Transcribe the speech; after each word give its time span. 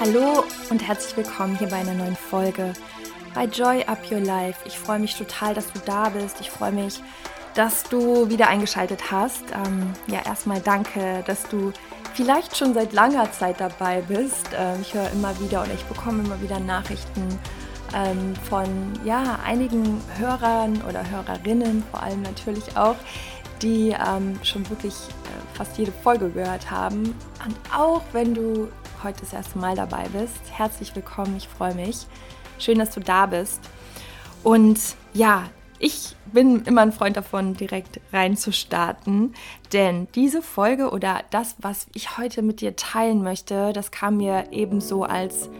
Hallo 0.00 0.44
und 0.70 0.82
herzlich 0.82 1.16
willkommen 1.16 1.56
hier 1.56 1.68
bei 1.68 1.76
einer 1.76 1.94
neuen 1.94 2.16
Folge 2.16 2.72
bei 3.34 3.44
Joy 3.44 3.84
Up 3.84 3.98
Your 4.10 4.18
Life. 4.18 4.58
Ich 4.64 4.76
freue 4.78 4.98
mich 4.98 5.16
total, 5.16 5.54
dass 5.54 5.72
du 5.72 5.78
da 5.84 6.08
bist. 6.08 6.40
Ich 6.40 6.50
freue 6.50 6.72
mich, 6.72 7.00
dass 7.54 7.84
du 7.84 8.28
wieder 8.28 8.48
eingeschaltet 8.48 9.12
hast. 9.12 9.44
Ähm, 9.52 9.92
ja, 10.08 10.26
erstmal 10.26 10.60
danke, 10.60 11.22
dass 11.24 11.44
du 11.44 11.72
vielleicht 12.14 12.56
schon 12.56 12.74
seit 12.74 12.92
langer 12.92 13.30
Zeit 13.30 13.60
dabei 13.60 14.00
bist. 14.00 14.48
Ähm, 14.58 14.80
ich 14.82 14.92
höre 14.92 15.10
immer 15.12 15.38
wieder 15.38 15.62
und 15.62 15.72
ich 15.72 15.84
bekomme 15.84 16.24
immer 16.24 16.40
wieder 16.42 16.58
Nachrichten 16.58 17.38
ähm, 17.94 18.34
von 18.48 18.92
ja, 19.04 19.38
einigen 19.44 20.02
Hörern 20.18 20.82
oder 20.88 21.08
Hörerinnen, 21.08 21.84
vor 21.92 22.02
allem 22.02 22.22
natürlich 22.22 22.76
auch, 22.76 22.96
die 23.62 23.90
ähm, 23.90 24.38
schon 24.42 24.68
wirklich 24.68 24.94
fast 25.56 25.78
jede 25.78 25.92
Folge 25.92 26.30
gehört 26.30 26.70
haben. 26.70 27.14
Und 27.44 27.56
auch 27.74 28.02
wenn 28.12 28.34
du 28.34 28.68
heute 29.02 29.20
das 29.20 29.32
erste 29.32 29.58
Mal 29.58 29.74
dabei 29.74 30.06
bist, 30.08 30.38
herzlich 30.52 30.94
willkommen, 30.94 31.36
ich 31.36 31.48
freue 31.48 31.74
mich. 31.74 32.06
Schön, 32.58 32.78
dass 32.78 32.90
du 32.90 33.00
da 33.00 33.26
bist. 33.26 33.60
Und 34.42 34.78
ja, 35.14 35.44
ich 35.78 36.14
bin 36.32 36.62
immer 36.62 36.82
ein 36.82 36.92
Freund 36.92 37.16
davon, 37.16 37.54
direkt 37.54 38.00
reinzustarten, 38.12 39.34
denn 39.72 40.08
diese 40.14 40.40
Folge 40.40 40.90
oder 40.90 41.22
das, 41.30 41.56
was 41.58 41.86
ich 41.94 42.16
heute 42.16 42.42
mit 42.42 42.60
dir 42.60 42.76
teilen 42.76 43.22
möchte, 43.22 43.72
das 43.72 43.90
kam 43.90 44.18
mir 44.18 44.46
ebenso 44.52 45.04
als 45.04 45.50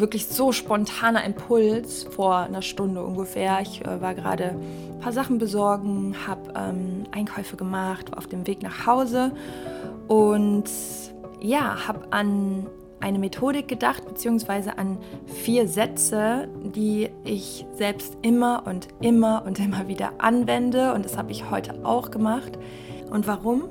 wirklich 0.00 0.26
so 0.26 0.52
spontaner 0.52 1.24
Impuls 1.24 2.04
vor 2.04 2.36
einer 2.36 2.62
Stunde 2.62 3.02
ungefähr. 3.02 3.60
Ich 3.62 3.84
äh, 3.84 4.00
war 4.00 4.14
gerade 4.14 4.56
ein 4.56 5.00
paar 5.00 5.12
Sachen 5.12 5.38
besorgen, 5.38 6.14
habe 6.26 6.52
ähm, 6.56 7.04
Einkäufe 7.12 7.56
gemacht, 7.56 8.10
war 8.10 8.18
auf 8.18 8.26
dem 8.26 8.46
Weg 8.46 8.62
nach 8.62 8.86
Hause 8.86 9.32
und 10.08 10.64
ja, 11.40 11.86
habe 11.86 12.12
an 12.12 12.66
eine 13.00 13.18
Methodik 13.18 13.68
gedacht, 13.68 14.04
beziehungsweise 14.06 14.76
an 14.76 14.98
vier 15.26 15.68
Sätze, 15.68 16.48
die 16.74 17.10
ich 17.24 17.64
selbst 17.76 18.16
immer 18.22 18.64
und 18.66 18.88
immer 19.00 19.44
und 19.46 19.60
immer 19.60 19.86
wieder 19.86 20.14
anwende. 20.18 20.92
Und 20.94 21.04
das 21.04 21.16
habe 21.16 21.30
ich 21.30 21.48
heute 21.50 21.84
auch 21.84 22.10
gemacht. 22.10 22.58
Und 23.10 23.26
warum? 23.26 23.64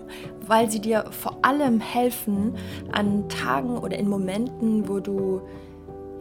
Weil 0.47 0.71
sie 0.71 0.79
dir 0.79 1.05
vor 1.11 1.39
allem 1.41 1.79
helfen 1.79 2.55
an 2.91 3.27
Tagen 3.27 3.77
oder 3.77 3.97
in 3.97 4.07
Momenten, 4.07 4.87
wo 4.87 4.99
du 4.99 5.41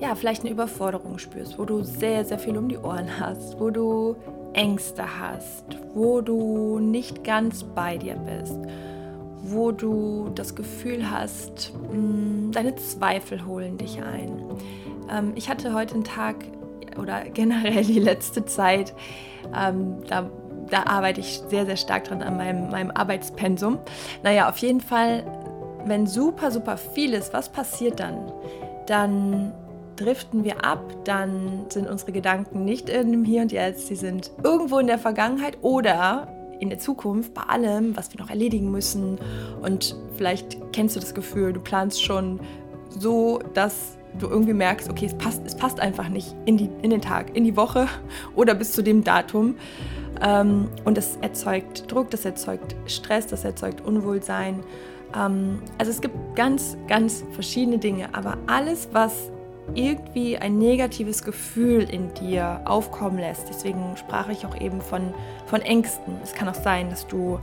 ja 0.00 0.14
vielleicht 0.14 0.42
eine 0.42 0.50
Überforderung 0.50 1.18
spürst, 1.18 1.58
wo 1.58 1.64
du 1.64 1.82
sehr, 1.82 2.24
sehr 2.24 2.38
viel 2.38 2.56
um 2.56 2.68
die 2.68 2.78
Ohren 2.78 3.20
hast, 3.20 3.58
wo 3.58 3.70
du 3.70 4.16
Ängste 4.52 5.04
hast, 5.20 5.64
wo 5.94 6.20
du 6.20 6.78
nicht 6.78 7.24
ganz 7.24 7.62
bei 7.62 7.98
dir 7.98 8.14
bist 8.14 8.58
wo 9.50 9.70
du 9.72 10.30
das 10.34 10.54
Gefühl 10.54 11.10
hast, 11.10 11.72
mm, 11.92 12.50
deine 12.52 12.74
Zweifel 12.76 13.46
holen 13.46 13.78
dich 13.78 14.02
ein. 14.02 14.42
Ähm, 15.10 15.32
ich 15.36 15.48
hatte 15.48 15.72
heute 15.72 15.94
einen 15.94 16.04
Tag 16.04 16.36
oder 17.00 17.20
generell 17.34 17.84
die 17.84 18.00
letzte 18.00 18.44
Zeit, 18.44 18.94
ähm, 19.54 19.98
da, 20.08 20.28
da 20.70 20.84
arbeite 20.84 21.20
ich 21.20 21.40
sehr, 21.48 21.66
sehr 21.66 21.76
stark 21.76 22.04
dran 22.04 22.22
an 22.22 22.36
meinem, 22.36 22.70
meinem 22.70 22.90
Arbeitspensum. 22.90 23.78
Naja, 24.22 24.48
auf 24.48 24.58
jeden 24.58 24.80
Fall, 24.80 25.24
wenn 25.84 26.06
super, 26.06 26.50
super 26.50 26.76
viel 26.76 27.14
ist, 27.14 27.32
was 27.32 27.48
passiert 27.48 28.00
dann? 28.00 28.32
Dann 28.86 29.52
driften 29.96 30.44
wir 30.44 30.64
ab, 30.64 30.82
dann 31.04 31.66
sind 31.68 31.88
unsere 31.88 32.12
Gedanken 32.12 32.64
nicht 32.64 32.88
in 32.88 33.12
dem 33.12 33.24
Hier 33.24 33.42
und 33.42 33.52
Jetzt, 33.52 33.88
sie 33.88 33.96
sind 33.96 34.30
irgendwo 34.42 34.78
in 34.78 34.86
der 34.86 34.98
Vergangenheit 34.98 35.58
oder 35.62 36.28
in 36.60 36.70
der 36.70 36.78
Zukunft 36.78 37.34
bei 37.34 37.42
allem, 37.42 37.96
was 37.96 38.12
wir 38.12 38.20
noch 38.20 38.30
erledigen 38.30 38.70
müssen. 38.70 39.18
Und 39.62 39.96
vielleicht 40.16 40.72
kennst 40.72 40.96
du 40.96 41.00
das 41.00 41.14
Gefühl, 41.14 41.52
du 41.52 41.60
planst 41.60 42.02
schon 42.02 42.40
so, 42.88 43.40
dass 43.54 43.96
du 44.18 44.28
irgendwie 44.28 44.54
merkst, 44.54 44.88
okay, 44.88 45.06
es 45.06 45.14
passt, 45.14 45.42
es 45.44 45.54
passt 45.54 45.80
einfach 45.80 46.08
nicht 46.08 46.34
in, 46.46 46.56
die, 46.56 46.70
in 46.82 46.90
den 46.90 47.02
Tag, 47.02 47.36
in 47.36 47.44
die 47.44 47.56
Woche 47.56 47.88
oder 48.34 48.54
bis 48.54 48.72
zu 48.72 48.82
dem 48.82 49.04
Datum. 49.04 49.56
Ähm, 50.22 50.68
und 50.84 50.96
das 50.96 51.18
erzeugt 51.20 51.90
Druck, 51.92 52.10
das 52.10 52.24
erzeugt 52.24 52.74
Stress, 52.86 53.26
das 53.26 53.44
erzeugt 53.44 53.82
Unwohlsein. 53.82 54.60
Ähm, 55.14 55.58
also 55.78 55.90
es 55.90 56.00
gibt 56.00 56.14
ganz, 56.36 56.76
ganz 56.88 57.24
verschiedene 57.32 57.78
Dinge, 57.78 58.14
aber 58.14 58.38
alles, 58.46 58.88
was 58.92 59.30
irgendwie 59.74 60.36
ein 60.36 60.58
negatives 60.58 61.22
Gefühl 61.22 61.82
in 61.90 62.12
dir 62.14 62.60
aufkommen 62.64 63.18
lässt. 63.18 63.48
Deswegen 63.48 63.96
sprach 63.96 64.28
ich 64.28 64.46
auch 64.46 64.60
eben 64.60 64.80
von, 64.80 65.12
von 65.46 65.60
Ängsten. 65.60 66.16
Es 66.22 66.34
kann 66.34 66.48
auch 66.48 66.54
sein, 66.54 66.90
dass 66.90 67.06
du 67.06 67.38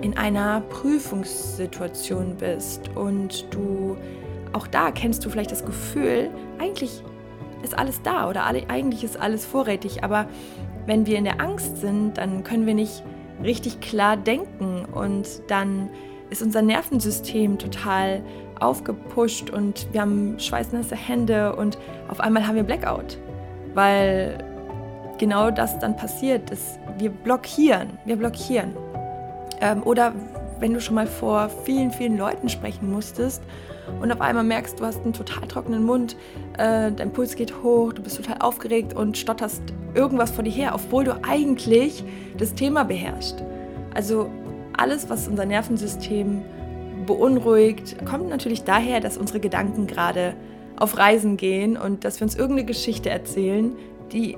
in 0.00 0.16
einer 0.16 0.60
Prüfungssituation 0.62 2.36
bist 2.36 2.88
und 2.96 3.52
du 3.52 3.96
auch 4.52 4.66
da 4.66 4.90
kennst 4.90 5.24
du 5.24 5.30
vielleicht 5.30 5.52
das 5.52 5.64
Gefühl, 5.64 6.30
eigentlich 6.58 7.02
ist 7.62 7.76
alles 7.76 8.00
da 8.02 8.28
oder 8.28 8.46
alle, 8.46 8.68
eigentlich 8.68 9.04
ist 9.04 9.18
alles 9.18 9.44
vorrätig, 9.44 10.04
aber 10.04 10.26
wenn 10.86 11.06
wir 11.06 11.18
in 11.18 11.24
der 11.24 11.40
Angst 11.40 11.78
sind, 11.78 12.16
dann 12.16 12.44
können 12.44 12.66
wir 12.66 12.74
nicht 12.74 13.02
richtig 13.42 13.80
klar 13.80 14.16
denken 14.16 14.84
und 14.86 15.26
dann 15.48 15.90
ist 16.30 16.42
unser 16.42 16.62
Nervensystem 16.62 17.58
total 17.58 18.22
aufgepusht 18.60 19.50
und 19.50 19.86
wir 19.92 20.00
haben 20.00 20.38
schweißnasse 20.38 20.96
Hände 20.96 21.54
und 21.56 21.78
auf 22.08 22.20
einmal 22.20 22.46
haben 22.46 22.56
wir 22.56 22.64
Blackout, 22.64 23.18
weil 23.74 24.38
genau 25.18 25.50
das 25.50 25.78
dann 25.78 25.96
passiert 25.96 26.50
ist. 26.50 26.78
Wir 26.98 27.10
blockieren, 27.10 27.98
wir 28.04 28.16
blockieren. 28.16 28.74
Ähm, 29.60 29.82
oder 29.82 30.12
wenn 30.60 30.74
du 30.74 30.80
schon 30.80 30.94
mal 30.94 31.06
vor 31.06 31.48
vielen, 31.64 31.90
vielen 31.90 32.16
Leuten 32.16 32.48
sprechen 32.48 32.90
musstest 32.90 33.42
und 34.00 34.10
auf 34.10 34.20
einmal 34.20 34.44
merkst, 34.44 34.80
du 34.80 34.84
hast 34.84 35.02
einen 35.02 35.12
total 35.12 35.46
trockenen 35.46 35.84
Mund, 35.84 36.16
äh, 36.54 36.90
dein 36.90 37.12
Puls 37.12 37.36
geht 37.36 37.62
hoch, 37.62 37.92
du 37.92 38.02
bist 38.02 38.16
total 38.16 38.38
aufgeregt 38.40 38.94
und 38.94 39.16
stotterst 39.16 39.62
irgendwas 39.94 40.30
vor 40.30 40.44
dir 40.44 40.52
her, 40.52 40.72
obwohl 40.74 41.04
du 41.04 41.18
eigentlich 41.22 42.04
das 42.36 42.54
Thema 42.54 42.84
beherrschst. 42.84 43.42
Also 43.94 44.30
alles, 44.78 45.10
was 45.10 45.28
unser 45.28 45.44
Nervensystem 45.44 46.42
beunruhigt, 47.06 48.04
kommt 48.04 48.28
natürlich 48.28 48.64
daher, 48.64 49.00
dass 49.00 49.16
unsere 49.16 49.40
Gedanken 49.40 49.86
gerade 49.86 50.34
auf 50.76 50.96
Reisen 50.96 51.36
gehen 51.36 51.76
und 51.76 52.04
dass 52.04 52.20
wir 52.20 52.24
uns 52.24 52.36
irgendeine 52.36 52.66
Geschichte 52.66 53.10
erzählen, 53.10 53.74
die, 54.12 54.36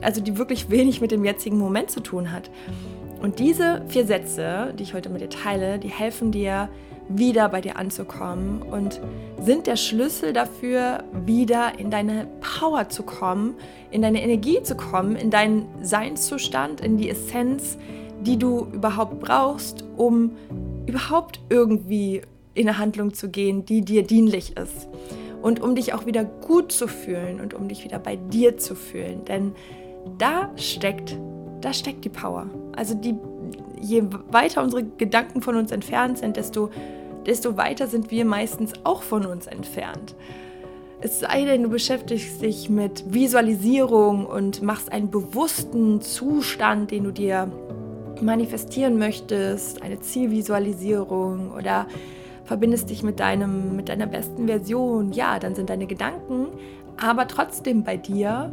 also 0.00 0.20
die 0.20 0.38
wirklich 0.38 0.70
wenig 0.70 1.00
mit 1.00 1.10
dem 1.10 1.24
jetzigen 1.24 1.58
Moment 1.58 1.90
zu 1.90 2.00
tun 2.00 2.32
hat. 2.32 2.50
Und 3.20 3.40
diese 3.40 3.82
vier 3.88 4.06
Sätze, 4.06 4.72
die 4.78 4.84
ich 4.84 4.94
heute 4.94 5.08
mit 5.08 5.20
dir 5.20 5.30
teile, 5.30 5.78
die 5.78 5.88
helfen 5.88 6.30
dir, 6.30 6.68
wieder 7.08 7.48
bei 7.48 7.62
dir 7.62 7.78
anzukommen 7.78 8.60
und 8.60 9.00
sind 9.40 9.66
der 9.66 9.76
Schlüssel 9.76 10.34
dafür, 10.34 11.04
wieder 11.24 11.78
in 11.78 11.90
deine 11.90 12.28
Power 12.40 12.90
zu 12.90 13.02
kommen, 13.02 13.54
in 13.90 14.02
deine 14.02 14.22
Energie 14.22 14.62
zu 14.62 14.76
kommen, 14.76 15.16
in 15.16 15.30
deinen 15.30 15.66
Seinszustand, 15.82 16.82
in 16.82 16.98
die 16.98 17.08
Essenz, 17.08 17.78
die 18.20 18.36
du 18.36 18.66
überhaupt 18.72 19.20
brauchst, 19.20 19.84
um 19.96 20.32
überhaupt 20.86 21.40
irgendwie 21.48 22.22
in 22.54 22.68
eine 22.68 22.78
Handlung 22.78 23.14
zu 23.14 23.28
gehen, 23.28 23.64
die 23.64 23.82
dir 23.82 24.02
dienlich 24.02 24.56
ist. 24.56 24.88
Und 25.42 25.60
um 25.60 25.76
dich 25.76 25.94
auch 25.94 26.04
wieder 26.06 26.24
gut 26.24 26.72
zu 26.72 26.88
fühlen 26.88 27.40
und 27.40 27.54
um 27.54 27.68
dich 27.68 27.84
wieder 27.84 28.00
bei 28.00 28.16
dir 28.16 28.58
zu 28.58 28.74
fühlen. 28.74 29.24
Denn 29.24 29.52
da 30.18 30.50
steckt, 30.56 31.16
da 31.60 31.72
steckt 31.72 32.04
die 32.04 32.08
Power. 32.08 32.46
Also 32.74 32.94
die, 32.94 33.14
je 33.80 34.02
weiter 34.30 34.62
unsere 34.62 34.82
Gedanken 34.82 35.40
von 35.40 35.54
uns 35.54 35.70
entfernt 35.70 36.18
sind, 36.18 36.36
desto, 36.36 36.70
desto 37.26 37.56
weiter 37.56 37.86
sind 37.86 38.10
wir 38.10 38.24
meistens 38.24 38.72
auch 38.82 39.02
von 39.02 39.26
uns 39.26 39.46
entfernt. 39.46 40.16
Es 41.00 41.20
sei 41.20 41.44
denn, 41.44 41.62
du 41.62 41.68
beschäftigst 41.68 42.42
dich 42.42 42.68
mit 42.68 43.14
Visualisierung 43.14 44.26
und 44.26 44.62
machst 44.62 44.90
einen 44.90 45.10
bewussten 45.12 46.00
Zustand, 46.00 46.90
den 46.90 47.04
du 47.04 47.12
dir 47.12 47.52
manifestieren 48.22 48.98
möchtest, 48.98 49.82
eine 49.82 50.00
Zielvisualisierung 50.00 51.52
oder 51.52 51.86
verbindest 52.44 52.90
dich 52.90 53.02
mit, 53.02 53.20
deinem, 53.20 53.76
mit 53.76 53.88
deiner 53.88 54.06
besten 54.06 54.46
Version, 54.46 55.12
ja, 55.12 55.38
dann 55.38 55.54
sind 55.54 55.70
deine 55.70 55.86
Gedanken 55.86 56.48
aber 56.98 57.28
trotzdem 57.28 57.84
bei 57.84 57.96
dir, 57.96 58.52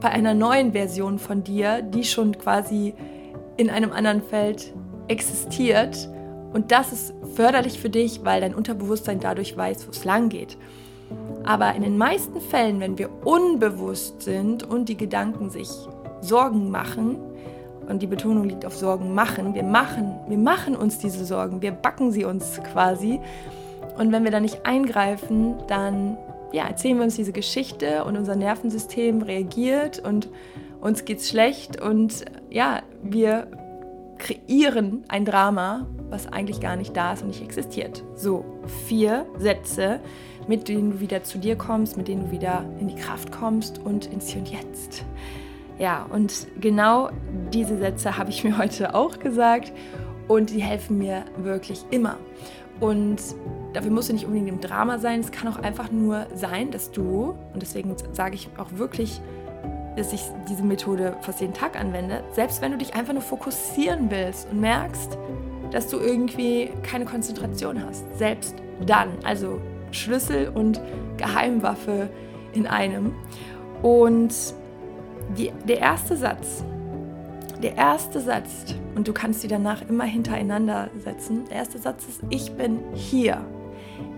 bei 0.00 0.10
einer 0.10 0.34
neuen 0.34 0.72
Version 0.72 1.18
von 1.18 1.42
dir, 1.42 1.82
die 1.82 2.04
schon 2.04 2.36
quasi 2.38 2.94
in 3.56 3.70
einem 3.70 3.92
anderen 3.92 4.22
Feld 4.22 4.72
existiert. 5.08 6.08
Und 6.52 6.72
das 6.72 6.92
ist 6.92 7.14
förderlich 7.34 7.80
für 7.80 7.90
dich, 7.90 8.24
weil 8.24 8.40
dein 8.40 8.54
Unterbewusstsein 8.54 9.20
dadurch 9.20 9.56
weiß, 9.56 9.86
wo 9.86 9.90
es 9.90 10.04
lang 10.04 10.28
geht. 10.28 10.56
Aber 11.44 11.74
in 11.74 11.82
den 11.82 11.96
meisten 11.96 12.40
Fällen, 12.40 12.80
wenn 12.80 12.98
wir 12.98 13.10
unbewusst 13.24 14.22
sind 14.22 14.62
und 14.62 14.88
die 14.88 14.96
Gedanken 14.96 15.50
sich 15.50 15.68
Sorgen 16.20 16.70
machen, 16.70 17.16
und 17.88 18.02
die 18.02 18.06
Betonung 18.06 18.48
liegt 18.48 18.64
auf 18.64 18.76
Sorgen 18.76 19.14
machen. 19.14 19.54
Wir 19.54 19.62
machen, 19.62 20.14
wir 20.28 20.38
machen 20.38 20.76
uns 20.76 20.98
diese 20.98 21.24
Sorgen, 21.24 21.62
wir 21.62 21.72
backen 21.72 22.12
sie 22.12 22.24
uns 22.24 22.60
quasi. 22.72 23.20
Und 23.98 24.12
wenn 24.12 24.24
wir 24.24 24.30
da 24.30 24.40
nicht 24.40 24.66
eingreifen, 24.66 25.56
dann 25.66 26.16
ja, 26.52 26.66
erzählen 26.66 26.96
wir 26.96 27.04
uns 27.04 27.16
diese 27.16 27.32
Geschichte 27.32 28.04
und 28.04 28.16
unser 28.16 28.36
Nervensystem 28.36 29.22
reagiert 29.22 29.98
und 30.00 30.28
uns 30.80 31.04
geht's 31.04 31.28
schlecht 31.28 31.80
und 31.80 32.24
ja, 32.48 32.82
wir 33.02 33.46
kreieren 34.18 35.04
ein 35.08 35.24
Drama 35.24 35.86
was 36.10 36.26
eigentlich 36.26 36.60
gar 36.60 36.76
nicht 36.76 36.96
da 36.96 37.12
ist 37.12 37.22
und 37.22 37.28
nicht 37.28 37.42
existiert. 37.42 38.02
So, 38.14 38.44
vier 38.86 39.26
Sätze, 39.38 40.00
mit 40.48 40.68
denen 40.68 40.92
du 40.92 41.00
wieder 41.00 41.22
zu 41.22 41.38
dir 41.38 41.56
kommst, 41.56 41.96
mit 41.96 42.08
denen 42.08 42.26
du 42.26 42.30
wieder 42.32 42.64
in 42.80 42.88
die 42.88 42.96
Kraft 42.96 43.32
kommst 43.32 43.78
und 43.78 44.06
ins 44.06 44.28
Hier 44.28 44.40
und 44.40 44.48
Jetzt. 44.48 45.04
Ja, 45.80 46.06
und 46.10 46.46
genau 46.60 47.08
diese 47.54 47.78
Sätze 47.78 48.18
habe 48.18 48.28
ich 48.28 48.44
mir 48.44 48.58
heute 48.58 48.94
auch 48.94 49.18
gesagt 49.18 49.72
und 50.28 50.50
die 50.50 50.60
helfen 50.60 50.98
mir 50.98 51.24
wirklich 51.38 51.84
immer. 51.90 52.18
Und 52.80 53.20
dafür 53.72 53.90
muss 53.90 54.06
du 54.06 54.12
nicht 54.12 54.26
unbedingt 54.26 54.48
im 54.48 54.60
Drama 54.60 54.98
sein, 54.98 55.20
es 55.20 55.32
kann 55.32 55.48
auch 55.48 55.58
einfach 55.58 55.90
nur 55.90 56.26
sein, 56.34 56.70
dass 56.70 56.90
du, 56.90 57.34
und 57.52 57.62
deswegen 57.62 57.94
sage 58.12 58.34
ich 58.34 58.48
auch 58.58 58.68
wirklich, 58.72 59.20
dass 59.96 60.12
ich 60.12 60.22
diese 60.48 60.62
Methode 60.62 61.16
fast 61.22 61.40
jeden 61.40 61.54
Tag 61.54 61.78
anwende, 61.78 62.22
selbst 62.32 62.62
wenn 62.62 62.72
du 62.72 62.78
dich 62.78 62.94
einfach 62.94 63.14
nur 63.14 63.22
fokussieren 63.22 64.10
willst 64.10 64.48
und 64.50 64.60
merkst, 64.60 65.18
dass 65.72 65.88
du 65.88 65.98
irgendwie 65.98 66.70
keine 66.82 67.06
Konzentration 67.06 67.82
hast, 67.84 68.04
selbst 68.18 68.54
dann, 68.86 69.08
also 69.24 69.60
Schlüssel 69.92 70.48
und 70.48 70.80
Geheimwaffe 71.16 72.10
in 72.52 72.66
einem. 72.66 73.14
Und 73.82 74.34
die, 75.36 75.52
der 75.66 75.78
erste 75.78 76.16
Satz, 76.16 76.64
der 77.62 77.76
erste 77.76 78.20
Satz, 78.20 78.74
und 78.94 79.06
du 79.06 79.12
kannst 79.12 79.42
sie 79.42 79.48
danach 79.48 79.82
immer 79.88 80.04
hintereinander 80.04 80.88
setzen, 80.98 81.44
der 81.48 81.58
erste 81.58 81.78
Satz 81.78 82.04
ist, 82.08 82.20
ich 82.30 82.52
bin 82.52 82.80
hier. 82.94 83.44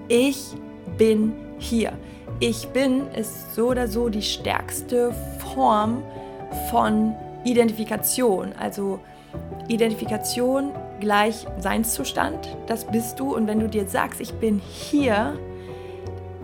Ich 0.09 0.55
bin 0.97 1.33
hier. 1.59 1.93
Ich 2.41 2.69
bin 2.69 3.09
ist 3.13 3.55
so 3.55 3.69
oder 3.69 3.89
so 3.89 4.09
die 4.09 4.23
stärkste 4.23 5.13
Form 5.53 6.03
von 6.71 7.15
Identifikation. 7.45 8.53
Also 8.59 9.01
Identifikation 9.69 10.73
gleich 11.01 11.47
Seinszustand, 11.59 12.57
das 12.67 12.85
bist 12.87 13.19
du. 13.19 13.35
Und 13.35 13.47
wenn 13.47 13.61
du 13.61 13.69
dir 13.69 13.89
sagst, 13.89 14.21
ich 14.21 14.33
bin 14.35 14.61
hier, 14.61 15.39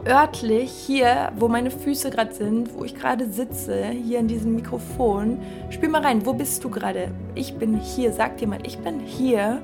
örtlich 0.09 0.71
hier, 0.73 1.31
wo 1.37 1.49
meine 1.49 1.71
Füße 1.71 2.11
gerade 2.11 2.33
sind, 2.33 2.75
wo 2.75 2.85
ich 2.85 2.95
gerade 2.95 3.29
sitze, 3.29 3.89
hier 3.89 4.19
in 4.19 4.27
diesem 4.27 4.55
Mikrofon. 4.55 5.39
Spür 5.69 5.91
mal 5.91 6.03
rein, 6.03 6.25
wo 6.25 6.33
bist 6.33 6.65
du 6.65 6.71
gerade? 6.71 7.11
Ich 7.35 7.55
bin 7.57 7.79
hier, 7.79 8.13
sag 8.13 8.39
dir 8.39 8.49
mal, 8.49 8.61
ich 8.67 8.79
bin 8.79 9.01
hier. 9.01 9.61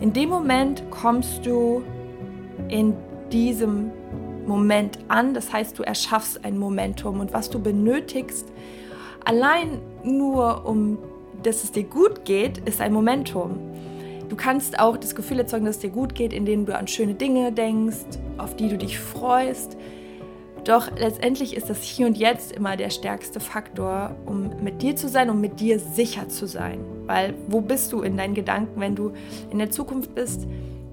In 0.00 0.12
dem 0.12 0.28
Moment 0.28 0.84
kommst 0.90 1.44
du 1.44 1.82
in 2.68 2.94
diesem 3.32 3.90
Moment 4.46 4.98
an. 5.08 5.34
Das 5.34 5.52
heißt, 5.52 5.76
du 5.78 5.82
erschaffst 5.82 6.44
ein 6.44 6.58
Momentum 6.58 7.18
und 7.18 7.32
was 7.32 7.50
du 7.50 7.58
benötigst, 7.58 8.46
allein 9.24 9.80
nur 10.04 10.64
um, 10.64 10.98
dass 11.42 11.64
es 11.64 11.72
dir 11.72 11.84
gut 11.84 12.24
geht, 12.24 12.58
ist 12.58 12.80
ein 12.80 12.92
Momentum. 12.92 13.58
Du 14.28 14.36
kannst 14.36 14.78
auch 14.78 14.96
das 14.96 15.14
Gefühl 15.14 15.38
erzeugen, 15.38 15.64
dass 15.64 15.76
es 15.76 15.82
dir 15.82 15.90
gut 15.90 16.14
geht, 16.14 16.32
indem 16.32 16.66
du 16.66 16.76
an 16.76 16.86
schöne 16.86 17.14
Dinge 17.14 17.50
denkst, 17.50 18.18
auf 18.36 18.56
die 18.56 18.68
du 18.68 18.76
dich 18.76 18.98
freust. 18.98 19.76
Doch 20.64 20.90
letztendlich 20.98 21.56
ist 21.56 21.70
das 21.70 21.82
Hier 21.82 22.06
und 22.06 22.18
Jetzt 22.18 22.52
immer 22.52 22.76
der 22.76 22.90
stärkste 22.90 23.40
Faktor, 23.40 24.14
um 24.26 24.62
mit 24.62 24.82
dir 24.82 24.96
zu 24.96 25.08
sein, 25.08 25.30
um 25.30 25.40
mit 25.40 25.60
dir 25.60 25.78
sicher 25.78 26.28
zu 26.28 26.46
sein. 26.46 26.80
Weil 27.06 27.34
wo 27.46 27.62
bist 27.62 27.90
du 27.92 28.02
in 28.02 28.18
deinen 28.18 28.34
Gedanken, 28.34 28.78
wenn 28.80 28.94
du 28.94 29.12
in 29.50 29.58
der 29.58 29.70
Zukunft 29.70 30.14
bist? 30.14 30.46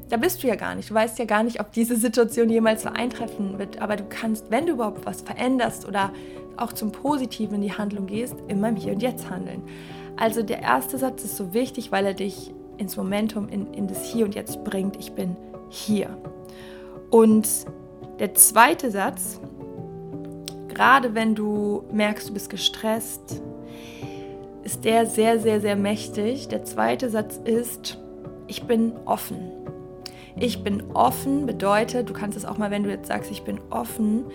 Da 0.07 0.15
bist 0.15 0.41
du 0.41 0.47
ja 0.47 0.55
gar 0.55 0.75
nicht. 0.75 0.89
Du 0.89 0.93
weißt 0.93 1.19
ja 1.19 1.25
gar 1.25 1.43
nicht, 1.43 1.59
ob 1.59 1.73
diese 1.73 1.97
Situation 1.97 2.49
jemals 2.49 2.83
so 2.83 2.89
eintreffen 2.89 3.59
wird. 3.59 3.81
Aber 3.81 3.97
du 3.97 4.05
kannst, 4.07 4.49
wenn 4.49 4.65
du 4.65 4.73
überhaupt 4.73 5.05
was 5.05 5.23
veränderst 5.23 5.85
oder 5.85 6.13
auch 6.55 6.71
zum 6.71 6.93
Positiven 6.93 7.55
in 7.55 7.61
die 7.63 7.73
Handlung 7.73 8.05
gehst, 8.05 8.35
immer 8.47 8.69
im 8.69 8.77
Hier 8.77 8.93
und 8.93 9.01
Jetzt 9.01 9.29
handeln. 9.29 9.61
Also 10.15 10.41
der 10.41 10.61
erste 10.61 10.97
Satz 10.97 11.25
ist 11.25 11.35
so 11.35 11.53
wichtig, 11.53 11.91
weil 11.91 12.05
er 12.05 12.13
dich 12.13 12.53
ins 12.77 12.97
Momentum, 12.97 13.49
in, 13.49 13.73
in 13.73 13.87
das 13.87 14.03
Hier 14.03 14.25
und 14.25 14.35
Jetzt 14.35 14.63
bringt. 14.63 14.97
Ich 14.97 15.13
bin 15.13 15.35
hier. 15.69 16.17
Und 17.09 17.47
der 18.19 18.33
zweite 18.33 18.91
Satz, 18.91 19.39
gerade 20.67 21.15
wenn 21.15 21.35
du 21.35 21.83
merkst, 21.91 22.29
du 22.29 22.33
bist 22.33 22.49
gestresst, 22.49 23.41
ist 24.63 24.83
der 24.83 25.05
sehr, 25.05 25.39
sehr, 25.39 25.61
sehr 25.61 25.75
mächtig. 25.75 26.47
Der 26.47 26.65
zweite 26.65 27.09
Satz 27.09 27.39
ist, 27.43 27.99
ich 28.47 28.63
bin 28.63 28.93
offen. 29.05 29.37
Ich 30.37 30.63
bin 30.63 30.83
offen 30.93 31.45
bedeutet, 31.45 32.09
du 32.09 32.13
kannst 32.13 32.37
es 32.37 32.45
auch 32.45 32.57
mal, 32.57 32.71
wenn 32.71 32.83
du 32.83 32.89
jetzt 32.89 33.07
sagst, 33.07 33.31
ich 33.31 33.43
bin 33.43 33.59
offen, 33.69 34.25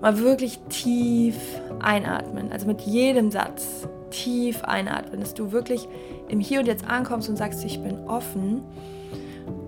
mal 0.00 0.18
wirklich 0.18 0.58
tief 0.68 1.36
einatmen. 1.80 2.52
Also 2.52 2.66
mit 2.66 2.82
jedem 2.82 3.30
Satz 3.30 3.88
tief 4.10 4.62
einatmen, 4.62 5.20
dass 5.20 5.34
du 5.34 5.50
wirklich 5.50 5.88
im 6.28 6.40
Hier 6.40 6.60
und 6.60 6.66
Jetzt 6.66 6.86
ankommst 6.86 7.28
und 7.28 7.36
sagst, 7.36 7.64
ich 7.64 7.82
bin 7.82 8.06
offen. 8.06 8.62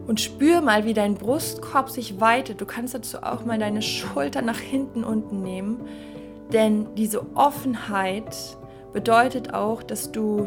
Und 0.07 0.21
spür 0.21 0.61
mal, 0.61 0.85
wie 0.85 0.95
dein 0.95 1.15
Brustkorb 1.15 1.91
sich 1.91 2.21
weitet. 2.21 2.61
Du 2.61 2.67
kannst 2.67 2.95
dazu 2.95 3.23
auch 3.23 3.45
mal 3.45 3.59
deine 3.59 3.83
Schulter 3.83 4.41
nach 4.41 4.59
hinten 4.59 5.03
unten 5.03 5.43
nehmen. 5.43 5.81
Denn 6.53 6.95
diese 6.95 7.27
Offenheit 7.35 8.57
bedeutet 8.93 9.53
auch, 9.53 9.83
dass 9.83 10.13
du 10.13 10.47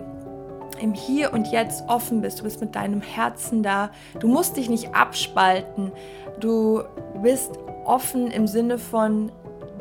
im 0.80 0.94
Hier 0.94 1.34
und 1.34 1.52
Jetzt 1.52 1.84
offen 1.90 2.22
bist. 2.22 2.40
Du 2.40 2.44
bist 2.44 2.62
mit 2.62 2.76
deinem 2.76 3.02
Herzen 3.02 3.64
da. 3.64 3.92
Du 4.20 4.28
musst 4.28 4.56
dich 4.56 4.70
nicht 4.70 4.96
abspalten. 4.96 5.92
Du 6.40 6.84
bist 7.22 7.52
offen 7.86 8.32
im 8.32 8.48
Sinne 8.48 8.78
von, 8.78 9.32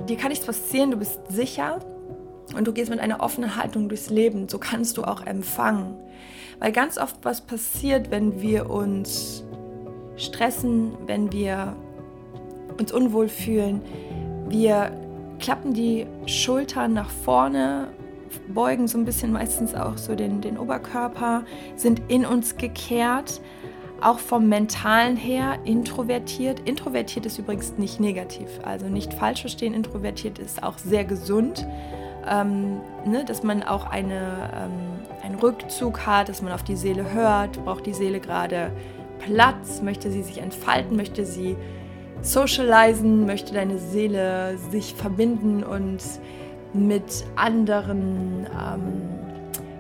dir 0.09 0.17
kann 0.17 0.31
nichts 0.31 0.47
passieren, 0.47 0.91
du 0.91 0.97
bist 0.97 1.21
sicher 1.29 1.79
und 2.57 2.67
du 2.67 2.73
gehst 2.73 2.91
mit 2.91 3.01
einer 3.01 3.21
offenen 3.21 3.57
Haltung 3.57 3.89
durchs 3.89 4.11
Leben. 4.11 4.49
So 4.49 4.59
kannst 4.59 4.97
du 4.97 5.05
auch 5.05 5.25
empfangen. 5.27 5.97
Weil 6.59 6.73
ganz 6.73 6.99
oft 6.99 7.17
was 7.23 7.41
passiert, 7.41 8.11
wenn 8.11 8.41
wir 8.41 8.71
uns 8.71 9.45
stressen, 10.17 10.93
wenn 11.07 11.33
wir 11.33 11.77
uns 12.79 12.93
unwohl 12.93 13.29
fühlen. 13.29 13.83
Wir 14.49 14.93
klappen 15.39 15.73
die 15.73 16.07
Schultern 16.27 16.93
nach 16.93 17.11
vorne, 17.11 17.89
beugen 18.53 18.89
so 18.89 18.99
ein 18.99 19.05
bisschen 19.05 19.33
meistens 19.33 19.75
auch 19.75 19.97
so 19.97 20.15
den, 20.15 20.41
den 20.41 20.59
Oberkörper, 20.59 21.45
sind 21.77 22.03
in 22.09 22.27
uns 22.27 22.57
gekehrt, 22.57 23.41
auch 24.01 24.19
vom 24.19 24.49
mentalen 24.49 25.17
her 25.17 25.59
introvertiert. 25.65 26.61
Introvertiert 26.65 27.27
ist 27.27 27.39
übrigens 27.39 27.79
nicht 27.79 28.01
negativ, 28.01 28.49
also 28.65 28.87
nicht 28.87 29.15
falsch 29.15 29.43
verstehen, 29.43 29.75
introvertiert 29.75 30.39
ist 30.39 30.63
auch 30.63 30.79
sehr 30.79 31.05
gesund 31.05 31.67
ähm, 32.31 32.81
ne, 33.05 33.25
dass 33.25 33.43
man 33.43 33.63
auch 33.63 33.87
eine, 33.87 34.51
ähm, 34.55 35.23
einen 35.23 35.37
Rückzug 35.37 36.07
hat, 36.07 36.29
dass 36.29 36.43
man 36.43 36.53
auf 36.53 36.63
die 36.63 36.77
Seele 36.77 37.13
hört, 37.13 37.65
braucht 37.65 37.87
die 37.87 37.95
Seele 37.95 38.21
gerade 38.21 38.71
Platz, 39.19 39.83
möchte 39.83 40.11
sie 40.11 40.23
sich 40.23 40.39
entfalten, 40.39 40.97
möchte 40.97 41.25
sie 41.25 41.57
socialisen, 42.23 43.27
möchte 43.27 43.55
deine 43.55 43.79
Seele 43.79 44.59
sich 44.71 44.95
verbinden 44.95 45.63
und 45.63 46.03
mit 46.73 47.25
anderen 47.37 48.47
ähm, 48.47 49.19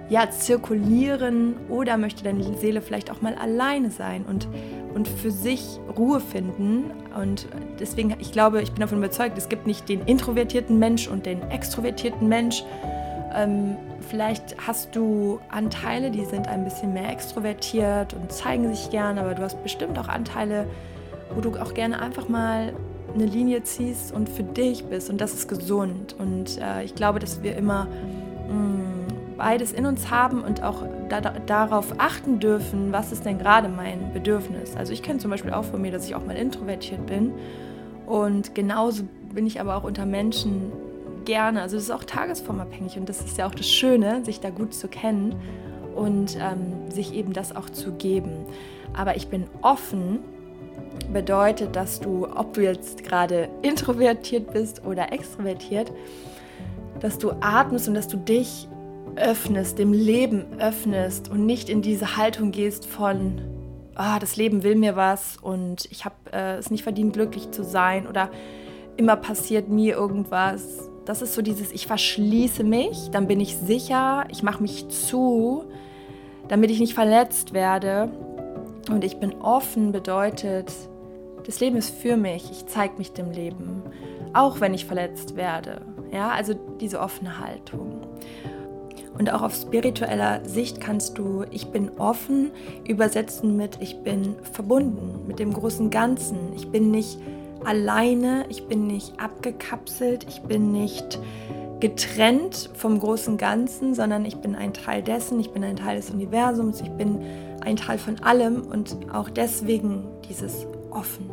ja, 0.09 0.31
zirkulieren 0.31 1.57
oder 1.69 1.99
möchte 1.99 2.25
deine 2.25 2.43
Seele 2.57 2.81
vielleicht 2.81 3.11
auch 3.11 3.21
mal 3.21 3.35
alleine 3.35 3.90
sein 3.90 4.25
und, 4.25 4.49
und 4.99 5.07
für 5.07 5.31
sich 5.31 5.78
Ruhe 5.97 6.19
finden. 6.19 6.90
Und 7.17 7.47
deswegen, 7.78 8.17
ich 8.19 8.33
glaube, 8.33 8.61
ich 8.61 8.73
bin 8.73 8.81
davon 8.81 8.99
überzeugt, 8.99 9.38
es 9.38 9.49
gibt 9.49 9.64
nicht 9.64 9.88
den 9.88 10.00
introvertierten 10.00 10.76
Mensch 10.76 11.07
und 11.07 11.25
den 11.25 11.40
extrovertierten 11.52 12.28
Mensch. 12.28 12.64
Ähm, 13.33 13.76
vielleicht 14.09 14.57
hast 14.67 14.97
du 14.97 15.38
Anteile, 15.50 16.11
die 16.11 16.25
sind 16.25 16.49
ein 16.49 16.64
bisschen 16.64 16.93
mehr 16.95 17.12
extrovertiert 17.12 18.12
und 18.14 18.33
zeigen 18.33 18.75
sich 18.75 18.90
gern, 18.90 19.19
aber 19.19 19.35
du 19.37 19.43
hast 19.43 19.62
bestimmt 19.62 19.97
auch 20.00 20.09
Anteile, 20.09 20.67
wo 21.33 21.40
du 21.40 21.57
auch 21.61 21.75
gerne 21.75 22.02
einfach 22.02 22.28
mal 22.28 22.73
eine 23.14 23.25
Linie 23.25 23.62
ziehst 23.62 24.12
und 24.12 24.28
für 24.28 24.43
dich 24.43 24.85
bist 24.87 25.11
und 25.11 25.21
das 25.21 25.33
ist 25.33 25.49
gesund. 25.49 26.17
Und 26.19 26.59
äh, 26.61 26.83
ich 26.83 26.97
glaube, 26.97 27.21
dass 27.21 27.40
wir 27.45 27.57
immer 27.57 27.87
mh, 28.49 28.52
mm, 28.52 28.77
beides 29.38 29.73
in 29.73 29.87
uns 29.87 30.11
haben 30.11 30.42
und 30.42 30.62
auch 30.62 30.83
da, 31.09 31.21
darauf 31.21 31.95
achten 31.97 32.40
dürfen, 32.40 32.92
was 32.92 33.12
ist 33.12 33.25
denn 33.25 33.38
gerade 33.38 33.68
mein 33.68 34.12
Bedürfnis. 34.12 34.76
Also 34.76 34.92
ich 34.92 35.02
kenne 35.02 35.21
zum 35.21 35.30
Beispiel 35.30 35.52
auch 35.52 35.64
von 35.64 35.80
mir, 35.80 35.92
dass 35.92 36.04
ich 36.04 36.14
auch 36.14 36.26
mal 36.26 36.37
introvertiert 36.37 37.07
bin 37.07 37.33
und 38.07 38.54
genauso 38.54 39.04
bin 39.33 39.47
ich 39.47 39.61
aber 39.61 39.76
auch 39.76 39.85
unter 39.85 40.04
Menschen 40.04 40.73
gerne. 41.25 41.62
Also 41.62 41.76
das 41.76 41.85
ist 41.85 41.90
auch 41.90 42.04
tagesformabhängig 42.04 42.99
und 42.99 43.09
das 43.09 43.21
ist 43.21 43.38
ja 43.38 43.47
auch 43.47 43.54
das 43.54 43.68
Schöne, 43.68 44.25
sich 44.25 44.40
da 44.40 44.50
gut 44.50 44.75
zu 44.75 44.88
kennen 44.88 45.37
und 45.95 46.37
ähm, 46.37 46.90
sich 46.90 47.14
eben 47.14 47.33
das 47.33 47.54
auch 47.54 47.71
zu 47.71 47.92
geben. 47.92 48.47
Aber 48.95 49.16
ich 49.16 49.28
bin 49.28 49.47
offen 49.62 50.21
bedeutet, 51.12 51.76
dass 51.76 52.00
du, 52.00 52.26
ob 52.26 52.54
du 52.54 52.62
jetzt 52.62 53.04
gerade 53.04 53.49
introvertiert 53.62 54.52
bist 54.52 54.85
oder 54.85 55.12
extrovertiert, 55.12 55.92
dass 57.00 57.18
du 57.18 57.33
atmest 57.40 57.88
und 57.88 57.95
dass 57.95 58.09
du 58.09 58.16
dich 58.16 58.68
öffnest, 59.21 59.79
dem 59.79 59.93
Leben 59.93 60.61
öffnest 60.61 61.31
und 61.31 61.47
nicht 61.47 61.69
in 61.69 61.83
diese 61.83 62.17
Haltung 62.17 62.51
gehst 62.51 62.87
von, 62.87 63.41
ah, 63.95 64.19
das 64.19 64.37
Leben 64.37 64.63
will 64.63 64.77
mir 64.77 64.97
was 64.97 65.37
und 65.37 65.87
ich 65.91 66.05
habe 66.05 66.15
äh, 66.33 66.57
es 66.57 66.71
nicht 66.71 66.83
verdient, 66.83 67.13
glücklich 67.13 67.51
zu 67.51 67.65
sein 67.65 68.07
oder 68.07 68.31
immer 68.97 69.17
passiert 69.17 69.69
mir 69.69 69.97
irgendwas. 69.97 70.91
Das 71.05 71.23
ist 71.23 71.35
so 71.35 71.43
dieses, 71.43 71.73
ich 71.73 71.87
verschließe 71.87 72.65
mich, 72.65 73.11
dann 73.11 73.27
bin 73.27 73.41
ich 73.41 73.57
sicher, 73.57 74.27
ich 74.31 74.43
mache 74.43 74.61
mich 74.63 74.89
zu, 74.89 75.65
damit 76.49 76.71
ich 76.71 76.81
nicht 76.81 76.95
verletzt 76.95 77.55
werde. 77.55 78.11
Und 78.91 79.05
ich 79.05 79.19
bin 79.19 79.35
offen 79.35 79.93
bedeutet, 79.93 80.73
das 81.45 81.61
Leben 81.61 81.77
ist 81.77 81.91
für 81.91 82.17
mich, 82.17 82.51
ich 82.51 82.67
zeige 82.67 82.95
mich 82.99 83.13
dem 83.13 83.31
Leben, 83.31 83.83
auch 84.35 84.61
wenn 84.61 84.75
ich 84.75 84.85
verletzt 84.85 85.37
werde. 85.37 85.83
Ja, 86.13 86.31
also 86.31 86.55
diese 86.81 87.01
offene 87.01 87.39
Haltung. 87.39 88.03
Und 89.19 89.33
auch 89.33 89.43
auf 89.43 89.55
spiritueller 89.55 90.45
Sicht 90.45 90.81
kannst 90.81 91.19
du 91.19 91.45
ich 91.51 91.69
bin 91.69 91.91
offen 91.99 92.53
übersetzen 92.87 93.57
mit 93.57 93.79
ich 93.81 93.99
bin 94.03 94.37
verbunden 94.53 95.27
mit 95.27 95.39
dem 95.39 95.53
großen 95.53 95.91
Ganzen. 95.91 96.53
Ich 96.55 96.69
bin 96.69 96.91
nicht 96.91 97.19
alleine, 97.65 98.45
ich 98.49 98.67
bin 98.67 98.87
nicht 98.87 99.21
abgekapselt, 99.21 100.27
ich 100.29 100.43
bin 100.43 100.73
nicht 100.73 101.19
getrennt 101.81 102.71
vom 102.75 102.99
großen 102.99 103.37
Ganzen, 103.37 103.95
sondern 103.95 104.25
ich 104.25 104.37
bin 104.37 104.55
ein 104.55 104.73
Teil 104.73 105.03
dessen, 105.03 105.39
ich 105.39 105.51
bin 105.51 105.63
ein 105.65 105.77
Teil 105.77 105.97
des 105.97 106.11
Universums, 106.11 106.81
ich 106.81 106.91
bin 106.91 107.21
ein 107.65 107.77
Teil 107.77 107.99
von 107.99 108.19
allem 108.21 108.63
und 108.63 108.97
auch 109.13 109.31
deswegen 109.31 110.05
dieses 110.29 110.67
offen. 110.91 111.31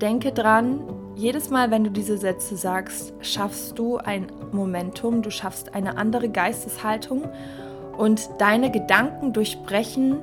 Denke 0.00 0.32
dran, 0.32 0.80
jedes 1.14 1.50
Mal, 1.50 1.70
wenn 1.70 1.84
du 1.84 1.90
diese 1.90 2.18
Sätze 2.18 2.56
sagst, 2.56 3.12
schaffst 3.20 3.78
du 3.78 3.98
ein 3.98 4.26
Momentum, 4.52 5.22
du 5.22 5.30
schaffst 5.30 5.74
eine 5.74 5.96
andere 5.96 6.28
Geisteshaltung 6.28 7.28
und 7.96 8.28
deine 8.38 8.70
Gedanken 8.70 9.32
durchbrechen 9.32 10.20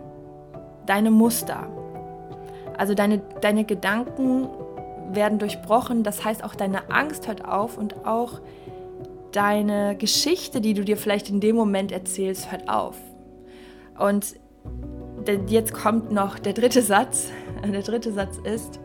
deine 0.89 1.11
Muster. 1.11 1.67
Also 2.77 2.95
deine, 2.95 3.19
deine 3.41 3.63
Gedanken 3.63 4.47
werden 5.11 5.37
durchbrochen, 5.37 6.03
das 6.03 6.25
heißt 6.25 6.43
auch 6.43 6.55
deine 6.55 6.89
Angst 6.91 7.27
hört 7.27 7.45
auf 7.45 7.77
und 7.77 8.05
auch 8.05 8.41
deine 9.31 9.95
Geschichte, 9.95 10.61
die 10.61 10.73
du 10.73 10.83
dir 10.83 10.97
vielleicht 10.97 11.29
in 11.29 11.39
dem 11.39 11.55
Moment 11.55 11.91
erzählst, 11.91 12.51
hört 12.51 12.67
auf. 12.67 12.95
Und 13.97 14.35
jetzt 15.47 15.73
kommt 15.73 16.11
noch 16.11 16.39
der 16.39 16.53
dritte 16.53 16.81
Satz. 16.81 17.29
Der 17.63 17.81
dritte 17.81 18.13
Satz 18.13 18.37
ist, 18.37 18.79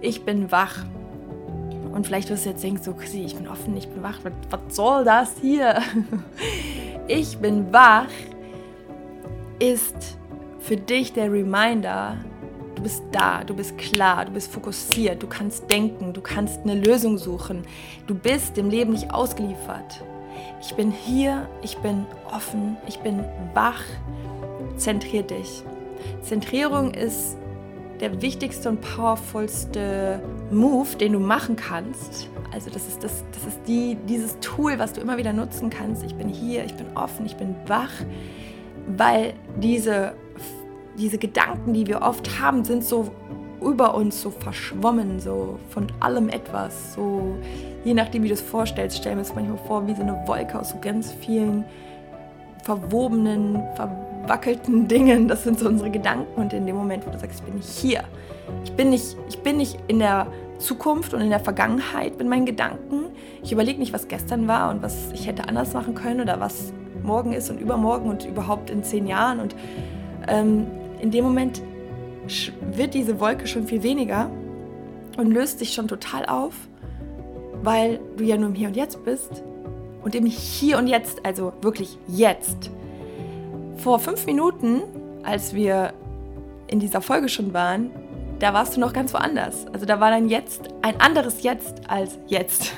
ich 0.00 0.24
bin 0.24 0.52
wach. 0.52 0.84
Und 1.96 2.06
vielleicht 2.06 2.28
wirst 2.28 2.44
du 2.44 2.50
jetzt 2.50 2.62
denken, 2.62 2.82
so, 2.82 2.92
Chrissy, 2.92 3.22
ich 3.22 3.34
bin 3.34 3.48
offen, 3.48 3.74
ich 3.74 3.88
bin 3.88 4.02
wach. 4.02 4.18
Was, 4.22 4.32
was 4.50 4.76
soll 4.76 5.02
das 5.02 5.32
hier? 5.40 5.80
ich 7.08 7.38
bin 7.38 7.72
wach 7.72 8.10
ist 9.58 10.18
für 10.58 10.76
dich 10.76 11.14
der 11.14 11.32
Reminder, 11.32 12.18
du 12.74 12.82
bist 12.82 13.02
da, 13.12 13.42
du 13.44 13.56
bist 13.56 13.78
klar, 13.78 14.26
du 14.26 14.32
bist 14.32 14.52
fokussiert, 14.52 15.22
du 15.22 15.26
kannst 15.26 15.70
denken, 15.70 16.12
du 16.12 16.20
kannst 16.20 16.60
eine 16.64 16.74
Lösung 16.74 17.16
suchen. 17.16 17.62
Du 18.06 18.14
bist 18.14 18.58
dem 18.58 18.68
Leben 18.68 18.92
nicht 18.92 19.10
ausgeliefert. 19.10 20.04
Ich 20.60 20.74
bin 20.74 20.90
hier, 20.90 21.48
ich 21.62 21.78
bin 21.78 22.04
offen, 22.30 22.76
ich 22.86 22.98
bin 22.98 23.24
wach. 23.54 23.82
Zentrier 24.76 25.22
dich. 25.22 25.62
Zentrierung 26.20 26.92
ist 26.92 27.38
der 28.00 28.20
wichtigste 28.22 28.68
und 28.68 28.80
powerfulste 28.80 30.20
Move, 30.50 30.96
den 30.96 31.12
du 31.12 31.20
machen 31.20 31.56
kannst. 31.56 32.28
Also 32.52 32.70
das 32.70 32.86
ist, 32.86 33.02
das, 33.02 33.24
das 33.32 33.54
ist 33.54 33.60
die, 33.66 33.96
dieses 34.08 34.38
Tool, 34.40 34.78
was 34.78 34.92
du 34.92 35.00
immer 35.00 35.16
wieder 35.16 35.32
nutzen 35.32 35.70
kannst. 35.70 36.02
Ich 36.04 36.14
bin 36.14 36.28
hier, 36.28 36.64
ich 36.64 36.74
bin 36.74 36.86
offen, 36.94 37.26
ich 37.26 37.36
bin 37.36 37.54
wach, 37.66 37.92
weil 38.96 39.34
diese, 39.60 40.14
diese 40.98 41.18
Gedanken, 41.18 41.74
die 41.74 41.86
wir 41.86 42.02
oft 42.02 42.40
haben, 42.40 42.64
sind 42.64 42.84
so 42.84 43.10
über 43.60 43.94
uns 43.94 44.20
so 44.20 44.30
verschwommen, 44.30 45.18
so 45.18 45.58
von 45.70 45.86
allem 46.00 46.28
etwas. 46.28 46.94
So, 46.94 47.36
je 47.84 47.94
nachdem, 47.94 48.22
wie 48.22 48.28
du 48.28 48.34
es 48.34 48.40
vorstellst, 48.40 48.98
stellen 48.98 49.16
wir 49.16 49.22
es 49.22 49.34
manchmal 49.34 49.58
vor 49.66 49.86
wie 49.86 49.94
so 49.94 50.02
eine 50.02 50.22
Wolke 50.26 50.58
aus 50.58 50.70
so 50.70 50.78
ganz 50.80 51.12
vielen 51.12 51.64
verwobenen, 52.66 53.62
verwackelten 53.76 54.88
Dingen. 54.88 55.28
Das 55.28 55.44
sind 55.44 55.58
so 55.58 55.68
unsere 55.68 55.90
Gedanken. 55.90 56.40
Und 56.40 56.52
in 56.52 56.66
dem 56.66 56.76
Moment, 56.76 57.06
wo 57.06 57.10
du 57.10 57.18
sagst, 57.18 57.38
ich 57.38 57.44
bin 57.44 57.54
nicht 57.54 57.68
hier, 57.68 58.02
ich 58.64 58.72
bin 58.72 58.90
nicht, 58.90 59.16
ich 59.28 59.38
bin 59.38 59.56
nicht 59.56 59.78
in 59.86 60.00
der 60.00 60.26
Zukunft 60.58 61.14
und 61.14 61.20
in 61.20 61.30
der 61.30 61.38
Vergangenheit 61.38 62.18
mit 62.18 62.28
meinen 62.28 62.44
Gedanken. 62.44 63.04
Ich 63.42 63.52
überlege 63.52 63.78
nicht, 63.78 63.92
was 63.92 64.08
gestern 64.08 64.48
war 64.48 64.70
und 64.70 64.82
was 64.82 65.12
ich 65.12 65.28
hätte 65.28 65.48
anders 65.48 65.74
machen 65.74 65.94
können 65.94 66.20
oder 66.20 66.40
was 66.40 66.72
morgen 67.04 67.32
ist 67.32 67.50
und 67.50 67.60
übermorgen 67.60 68.10
und 68.10 68.24
überhaupt 68.24 68.68
in 68.68 68.82
zehn 68.82 69.06
Jahren. 69.06 69.38
Und 69.38 69.54
ähm, 70.26 70.66
in 71.00 71.12
dem 71.12 71.24
Moment 71.24 71.62
wird 72.72 72.94
diese 72.94 73.20
Wolke 73.20 73.46
schon 73.46 73.68
viel 73.68 73.84
weniger 73.84 74.28
und 75.16 75.30
löst 75.30 75.60
sich 75.60 75.72
schon 75.72 75.86
total 75.86 76.26
auf, 76.26 76.54
weil 77.62 78.00
du 78.16 78.24
ja 78.24 78.36
nur 78.36 78.48
im 78.48 78.54
Hier 78.56 78.68
und 78.68 78.76
Jetzt 78.76 79.04
bist 79.04 79.44
und 80.06 80.14
im 80.14 80.24
Hier 80.24 80.78
und 80.78 80.86
Jetzt, 80.86 81.26
also 81.26 81.52
wirklich 81.62 81.98
jetzt. 82.06 82.70
Vor 83.78 83.98
fünf 83.98 84.24
Minuten, 84.24 84.82
als 85.24 85.52
wir 85.52 85.94
in 86.68 86.78
dieser 86.78 87.00
Folge 87.00 87.28
schon 87.28 87.52
waren, 87.52 87.90
da 88.38 88.54
warst 88.54 88.76
du 88.76 88.80
noch 88.80 88.92
ganz 88.92 89.12
woanders. 89.12 89.66
Also 89.72 89.84
da 89.84 89.98
war 89.98 90.10
dein 90.10 90.28
Jetzt 90.28 90.68
ein 90.82 91.00
anderes 91.00 91.42
Jetzt 91.42 91.90
als 91.90 92.20
jetzt. 92.28 92.72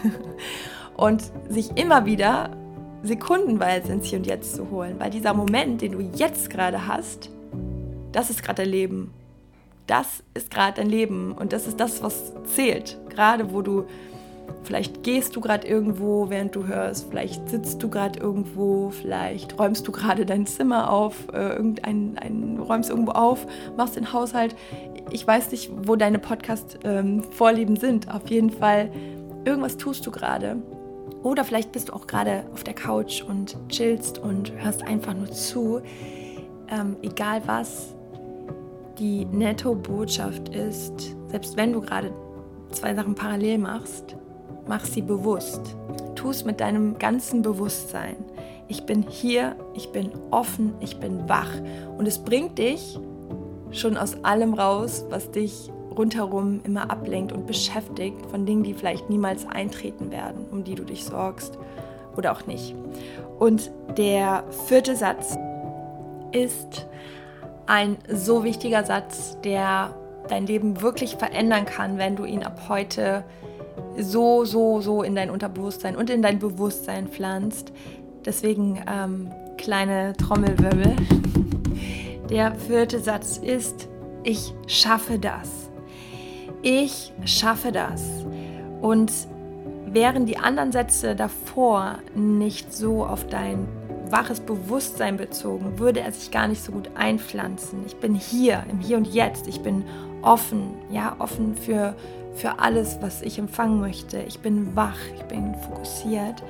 Und 0.96 1.22
sich 1.50 1.76
immer 1.76 2.06
wieder 2.06 2.56
sekundenweise 3.02 3.92
ins 3.92 4.06
Hier 4.06 4.18
und 4.18 4.26
Jetzt 4.26 4.56
zu 4.56 4.70
holen, 4.70 4.96
weil 4.98 5.10
dieser 5.10 5.34
Moment, 5.34 5.82
den 5.82 5.92
du 5.92 6.00
jetzt 6.00 6.48
gerade 6.48 6.88
hast, 6.88 7.30
das 8.10 8.30
ist 8.30 8.42
gerade 8.42 8.62
dein 8.62 8.72
Leben. 8.72 9.12
Das 9.86 10.24
ist 10.32 10.50
gerade 10.50 10.80
dein 10.80 10.88
Leben 10.88 11.32
und 11.32 11.52
das 11.52 11.66
ist 11.66 11.78
das, 11.78 12.02
was 12.02 12.32
zählt. 12.54 12.96
Gerade 13.10 13.52
wo 13.52 13.60
du 13.60 13.84
Vielleicht 14.64 15.02
gehst 15.02 15.34
du 15.34 15.40
gerade 15.40 15.66
irgendwo, 15.66 16.28
während 16.28 16.54
du 16.54 16.66
hörst. 16.66 17.08
Vielleicht 17.08 17.48
sitzt 17.48 17.82
du 17.82 17.88
gerade 17.88 18.20
irgendwo. 18.20 18.90
Vielleicht 18.90 19.58
räumst 19.58 19.88
du 19.88 19.92
gerade 19.92 20.26
dein 20.26 20.46
Zimmer 20.46 20.90
auf, 20.90 21.14
äh, 21.32 21.56
irgendein, 21.56 22.18
ein, 22.18 22.58
räumst 22.58 22.90
irgendwo 22.90 23.12
auf, 23.12 23.46
machst 23.76 23.96
den 23.96 24.12
Haushalt. 24.12 24.54
Ich 25.10 25.26
weiß 25.26 25.52
nicht, 25.52 25.70
wo 25.86 25.96
deine 25.96 26.18
Podcast-Vorlieben 26.18 27.76
ähm, 27.76 27.80
sind. 27.80 28.14
Auf 28.14 28.28
jeden 28.28 28.50
Fall, 28.50 28.90
irgendwas 29.44 29.78
tust 29.78 30.06
du 30.06 30.10
gerade. 30.10 30.56
Oder 31.22 31.44
vielleicht 31.44 31.72
bist 31.72 31.88
du 31.88 31.94
auch 31.94 32.06
gerade 32.06 32.44
auf 32.52 32.62
der 32.62 32.74
Couch 32.74 33.22
und 33.22 33.56
chillst 33.68 34.18
und 34.18 34.52
hörst 34.52 34.82
einfach 34.82 35.14
nur 35.14 35.30
zu. 35.30 35.80
Ähm, 36.70 36.96
egal 37.02 37.40
was, 37.46 37.94
die 38.98 39.24
Netto-Botschaft 39.24 40.50
ist, 40.50 41.16
selbst 41.28 41.56
wenn 41.56 41.72
du 41.72 41.80
gerade 41.80 42.12
zwei 42.70 42.94
Sachen 42.94 43.14
parallel 43.14 43.58
machst, 43.58 44.17
mach 44.68 44.84
sie 44.84 45.02
bewusst. 45.02 45.74
Tu 46.14 46.30
es 46.30 46.44
mit 46.44 46.60
deinem 46.60 46.98
ganzen 46.98 47.42
Bewusstsein. 47.42 48.16
Ich 48.68 48.84
bin 48.84 49.02
hier, 49.02 49.56
ich 49.74 49.90
bin 49.90 50.10
offen, 50.30 50.74
ich 50.80 51.00
bin 51.00 51.28
wach. 51.28 51.50
Und 51.96 52.06
es 52.06 52.18
bringt 52.18 52.58
dich 52.58 52.98
schon 53.70 53.96
aus 53.96 54.22
allem 54.24 54.54
raus, 54.54 55.04
was 55.08 55.30
dich 55.30 55.70
rundherum 55.96 56.60
immer 56.64 56.90
ablenkt 56.90 57.32
und 57.32 57.46
beschäftigt 57.46 58.24
von 58.30 58.46
Dingen, 58.46 58.62
die 58.62 58.74
vielleicht 58.74 59.10
niemals 59.10 59.46
eintreten 59.46 60.10
werden, 60.10 60.46
um 60.50 60.64
die 60.64 60.74
du 60.74 60.84
dich 60.84 61.04
sorgst 61.04 61.58
oder 62.16 62.32
auch 62.32 62.46
nicht. 62.46 62.74
Und 63.38 63.70
der 63.96 64.44
vierte 64.66 64.96
Satz 64.96 65.36
ist 66.32 66.86
ein 67.66 67.96
so 68.10 68.44
wichtiger 68.44 68.84
Satz, 68.84 69.38
der 69.42 69.94
dein 70.28 70.46
Leben 70.46 70.82
wirklich 70.82 71.16
verändern 71.16 71.64
kann, 71.64 71.98
wenn 71.98 72.16
du 72.16 72.24
ihn 72.24 72.42
ab 72.42 72.68
heute 72.68 73.24
so, 74.00 74.44
so, 74.44 74.80
so 74.80 75.02
in 75.02 75.14
dein 75.14 75.30
Unterbewusstsein 75.30 75.96
und 75.96 76.10
in 76.10 76.22
dein 76.22 76.38
Bewusstsein 76.38 77.08
pflanzt. 77.08 77.72
Deswegen 78.24 78.82
ähm, 78.90 79.30
kleine 79.56 80.14
Trommelwirbel. 80.16 80.96
Der 82.30 82.54
vierte 82.54 83.00
Satz 83.00 83.38
ist, 83.38 83.88
ich 84.22 84.52
schaffe 84.66 85.18
das. 85.18 85.70
Ich 86.62 87.12
schaffe 87.24 87.72
das. 87.72 88.02
Und 88.80 89.12
wären 89.86 90.26
die 90.26 90.36
anderen 90.36 90.72
Sätze 90.72 91.16
davor 91.16 91.98
nicht 92.14 92.74
so 92.74 93.04
auf 93.06 93.26
dein 93.26 93.66
waches 94.10 94.40
Bewusstsein 94.40 95.16
bezogen, 95.16 95.78
würde 95.78 96.00
er 96.00 96.12
sich 96.12 96.30
gar 96.30 96.48
nicht 96.48 96.62
so 96.62 96.72
gut 96.72 96.90
einpflanzen. 96.94 97.80
Ich 97.86 97.96
bin 97.96 98.14
hier, 98.14 98.64
im 98.70 98.80
Hier 98.80 98.96
und 98.96 99.06
Jetzt. 99.06 99.46
Ich 99.46 99.60
bin 99.60 99.84
offen, 100.22 100.74
ja, 100.90 101.16
offen 101.18 101.54
für 101.56 101.94
für 102.38 102.60
alles, 102.60 102.98
was 103.00 103.22
ich 103.22 103.38
empfangen 103.38 103.80
möchte. 103.80 104.18
Ich 104.20 104.38
bin 104.38 104.74
wach, 104.76 104.98
ich 105.16 105.22
bin 105.24 105.54
fokussiert 105.56 106.42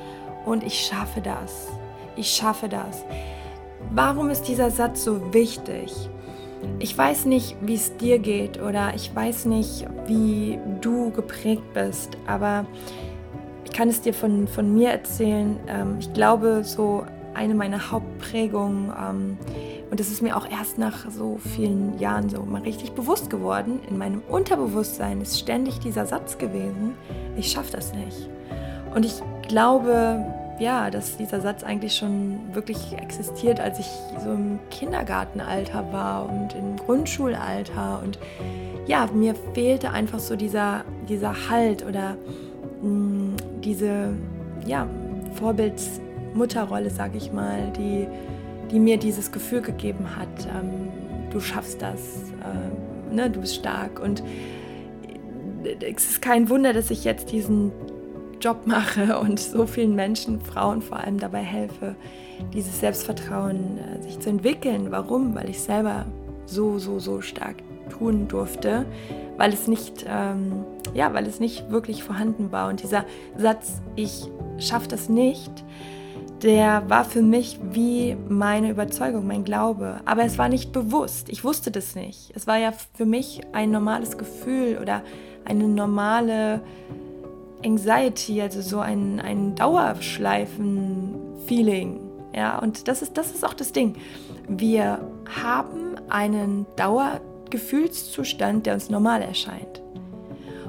und 0.45 0.62
ich 0.62 0.75
schaffe 0.75 1.21
das. 1.21 1.68
Ich 2.16 2.30
schaffe 2.30 2.68
das. 2.68 3.04
Warum 3.90 4.28
ist 4.28 4.42
dieser 4.42 4.71
Satz 4.71 5.04
so 5.04 5.33
wichtig? 5.33 5.92
Ich 6.78 6.97
weiß 6.97 7.25
nicht, 7.25 7.57
wie 7.62 7.75
es 7.75 7.97
dir 7.97 8.18
geht 8.18 8.61
oder 8.61 8.92
ich 8.95 9.14
weiß 9.14 9.47
nicht, 9.47 9.87
wie 10.07 10.59
du 10.80 11.11
geprägt 11.12 11.73
bist, 11.73 12.16
aber 12.26 12.66
ich 13.64 13.73
kann 13.73 13.88
es 13.88 14.00
dir 14.02 14.12
von, 14.12 14.47
von 14.49 14.75
mir 14.75 14.90
erzählen. 14.90 15.59
Ähm, 15.68 15.97
ich 16.00 16.12
glaube, 16.12 16.62
so 16.64 17.04
eine 17.35 17.54
meiner 17.54 17.90
Hauptprägungen 17.90 18.92
ähm, 19.00 19.38
und 19.90 20.00
das 20.00 20.09
ist 20.11 20.21
mir 20.21 20.37
auch 20.37 20.49
erst 20.50 20.78
nach 20.78 21.11
so 21.11 21.38
vielen 21.54 21.99
Jahren 21.99 22.28
so 22.28 22.42
mal 22.42 22.62
richtig 22.62 22.92
bewusst 22.92 23.30
geworden. 23.30 23.80
In 23.88 23.97
meinem 23.97 24.23
Unterbewusstsein 24.28 25.21
ist 25.21 25.38
ständig 25.38 25.78
dieser 25.80 26.04
Satz 26.04 26.37
gewesen, 26.37 26.95
ich 27.37 27.50
schaffe 27.50 27.73
das 27.73 27.95
nicht. 27.95 28.28
Und 28.95 29.04
ich 29.04 29.23
glaube, 29.49 30.25
ja, 30.59 30.90
dass 30.90 31.16
dieser 31.16 31.40
Satz 31.40 31.62
eigentlich 31.62 31.97
schon 31.97 32.40
wirklich 32.52 32.92
existiert, 32.99 33.61
als 33.61 33.78
ich 33.78 33.88
so 34.23 34.33
im 34.33 34.59
Kindergartenalter 34.71 35.92
war 35.92 36.28
und 36.28 36.54
im 36.54 36.76
Grundschulalter. 36.76 38.00
Und 38.02 38.18
ja, 38.87 39.09
mir 39.14 39.35
fehlte 39.54 39.90
einfach 39.90 40.18
so 40.18 40.37
dieser, 40.37 40.85
dieser 41.09 41.49
Halt 41.49 41.87
oder 41.87 42.16
mh, 42.83 42.88
mm, 42.88 43.37
diese 43.62 44.14
ja, 44.66 44.87
Vorbildsmutterrolle, 45.35 46.90
sage 46.90 47.18
ich 47.18 47.33
mal, 47.33 47.73
die, 47.76 48.07
die 48.70 48.80
mir 48.80 48.96
dieses 48.96 49.32
Gefühl 49.32 49.62
gegeben 49.62 50.16
hat, 50.16 50.28
ähm, 50.46 50.88
du 51.30 51.40
schaffst 51.40 51.82
das, 51.82 52.00
äh, 52.42 53.14
ne, 53.14 53.30
du 53.30 53.40
bist 53.40 53.56
stark. 53.56 54.00
Und 54.00 54.22
es 55.80 56.10
ist 56.10 56.22
kein 56.22 56.48
Wunder, 56.48 56.72
dass 56.72 56.90
ich 56.90 57.04
jetzt 57.04 57.32
diesen 57.32 57.72
Job 58.40 58.66
mache 58.66 59.18
und 59.20 59.40
so 59.40 59.66
vielen 59.66 59.94
Menschen, 59.94 60.40
Frauen 60.40 60.82
vor 60.82 60.98
allem 60.98 61.18
dabei 61.18 61.42
helfe, 61.42 61.96
dieses 62.52 62.80
Selbstvertrauen 62.80 63.78
äh, 63.78 64.02
sich 64.02 64.20
zu 64.20 64.30
entwickeln. 64.30 64.90
Warum? 64.90 65.34
Weil 65.34 65.50
ich 65.50 65.60
selber 65.60 66.06
so, 66.46 66.78
so, 66.78 66.98
so 66.98 67.20
stark 67.20 67.56
tun 67.90 68.28
durfte, 68.28 68.87
weil 69.37 69.52
es 69.52 69.66
nicht, 69.66 70.04
ähm, 70.08 70.64
ja, 70.94 71.12
weil 71.14 71.26
es 71.26 71.40
nicht 71.40 71.70
wirklich 71.70 72.02
vorhanden 72.02 72.52
war. 72.52 72.68
Und 72.68 72.82
dieser 72.82 73.04
Satz, 73.37 73.80
ich 73.96 74.28
schaffe 74.58 74.88
das 74.88 75.08
nicht, 75.08 75.64
der 76.42 76.83
war 76.88 77.04
für 77.04 77.23
mich 77.23 77.61
wie 77.73 78.16
meine 78.28 78.71
Überzeugung, 78.71 79.25
mein 79.26 79.45
Glaube. 79.45 80.00
Aber 80.04 80.25
es 80.25 80.38
war 80.38 80.49
nicht 80.49 80.73
bewusst. 80.73 81.28
Ich 81.28 81.45
wusste 81.45 81.71
das 81.71 81.95
nicht. 81.95 82.33
Es 82.35 82.47
war 82.47 82.57
ja 82.59 82.73
für 82.95 83.04
mich 83.07 83.40
ein 83.52 83.71
normales 83.71 84.18
Gefühl 84.18 84.78
oder 84.80 85.02
eine 85.45 85.68
normale 85.68 86.62
Anxiety, 87.64 88.40
also 88.40 88.62
so 88.62 88.78
ein, 88.78 89.18
ein 89.21 89.57
Dauerschleifen-Feeling. 89.57 92.00
Ja, 92.35 92.59
und 92.59 92.88
das 92.88 93.02
ist, 93.02 93.18
das 93.18 93.33
ist 93.33 93.45
auch 93.45 93.54
das 93.54 93.73
Ding. 93.73 93.97
Wir 94.49 95.00
haben 95.42 95.97
einen 96.09 96.66
Dauergefühlszustand, 96.76 98.66
der 98.66 98.75
uns 98.75 98.90
normal 98.90 99.23
erscheint. 99.23 99.83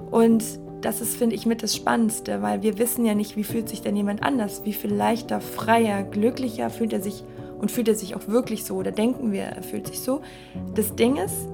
Und 0.09 0.43
das 0.81 1.01
ist, 1.01 1.17
finde 1.17 1.35
ich, 1.35 1.45
mit 1.45 1.63
das 1.63 1.75
Spannendste, 1.75 2.41
weil 2.41 2.61
wir 2.61 2.77
wissen 2.77 3.05
ja 3.05 3.15
nicht, 3.15 3.35
wie 3.35 3.43
fühlt 3.43 3.69
sich 3.69 3.81
denn 3.81 3.95
jemand 3.95 4.23
anders, 4.23 4.61
wie 4.65 4.73
viel 4.73 4.93
leichter, 4.93 5.41
freier, 5.41 6.03
glücklicher 6.03 6.69
fühlt 6.69 6.93
er 6.93 7.01
sich 7.01 7.23
und 7.59 7.71
fühlt 7.71 7.87
er 7.87 7.95
sich 7.95 8.15
auch 8.15 8.27
wirklich 8.27 8.63
so 8.63 8.75
oder 8.75 8.91
denken 8.91 9.31
wir, 9.31 9.43
er 9.43 9.63
fühlt 9.63 9.87
sich 9.87 9.99
so. 9.99 10.21
Das 10.75 10.95
Ding 10.95 11.17
ist, 11.17 11.47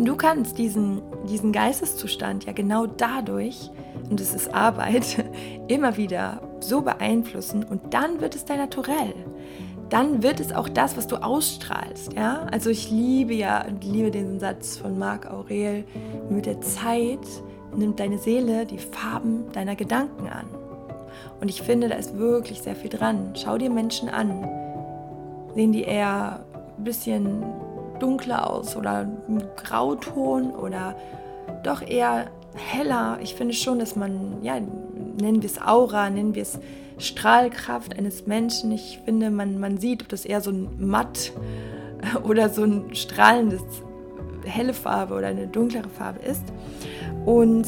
du 0.00 0.16
kannst 0.16 0.58
diesen, 0.58 1.02
diesen 1.28 1.52
Geisteszustand 1.52 2.44
ja 2.44 2.52
genau 2.52 2.86
dadurch 2.86 3.70
und 4.10 4.20
es 4.20 4.34
ist 4.34 4.52
Arbeit, 4.54 5.24
immer 5.68 5.96
wieder 5.96 6.40
so 6.60 6.82
beeinflussen 6.82 7.64
und 7.64 7.94
dann 7.94 8.20
wird 8.20 8.34
es 8.34 8.44
dein 8.44 8.58
Naturell. 8.58 9.14
Dann 9.90 10.22
wird 10.22 10.40
es 10.40 10.52
auch 10.52 10.68
das, 10.68 10.96
was 10.96 11.06
du 11.06 11.16
ausstrahlst. 11.16 12.14
Ja? 12.14 12.46
Also 12.50 12.70
ich 12.70 12.90
liebe 12.90 13.34
ja, 13.34 13.66
liebe 13.82 14.10
den 14.10 14.40
Satz 14.40 14.78
von 14.78 14.98
Marc 14.98 15.30
Aurel, 15.30 15.84
mit 16.30 16.46
der 16.46 16.60
Zeit 16.62 17.20
nimmt 17.76 18.00
deine 18.00 18.18
Seele 18.18 18.66
die 18.66 18.78
Farben 18.78 19.52
deiner 19.52 19.76
Gedanken 19.76 20.28
an. 20.28 20.46
Und 21.40 21.48
ich 21.48 21.62
finde, 21.62 21.88
da 21.88 21.96
ist 21.96 22.16
wirklich 22.16 22.62
sehr 22.62 22.76
viel 22.76 22.90
dran. 22.90 23.34
Schau 23.34 23.58
dir 23.58 23.70
Menschen 23.70 24.08
an. 24.08 24.48
Sehen 25.54 25.72
die 25.72 25.82
eher 25.82 26.44
ein 26.78 26.84
bisschen 26.84 27.44
dunkler 28.00 28.50
aus 28.50 28.76
oder 28.76 29.08
ein 29.28 29.42
Grauton 29.56 30.50
oder 30.50 30.96
doch 31.62 31.82
eher 31.82 32.26
heller. 32.54 33.18
Ich 33.22 33.34
finde 33.34 33.54
schon, 33.54 33.78
dass 33.78 33.96
man, 33.96 34.42
ja, 34.42 34.58
nennen 34.60 35.42
wir 35.42 35.50
es 35.50 35.60
Aura, 35.60 36.10
nennen 36.10 36.34
wir 36.34 36.42
es 36.42 36.58
Strahlkraft 36.98 37.96
eines 37.96 38.26
Menschen. 38.26 38.72
Ich 38.72 39.00
finde, 39.04 39.30
man, 39.30 39.58
man 39.58 39.78
sieht, 39.78 40.02
ob 40.02 40.08
das 40.08 40.24
eher 40.24 40.40
so 40.40 40.50
ein 40.50 40.68
matt 40.78 41.32
oder 42.24 42.48
so 42.48 42.64
ein 42.64 42.94
strahlendes 42.94 43.62
helle 44.44 44.74
Farbe 44.74 45.14
oder 45.14 45.28
eine 45.28 45.46
dunklere 45.46 45.88
Farbe 45.88 46.20
ist. 46.20 46.42
Und 47.24 47.66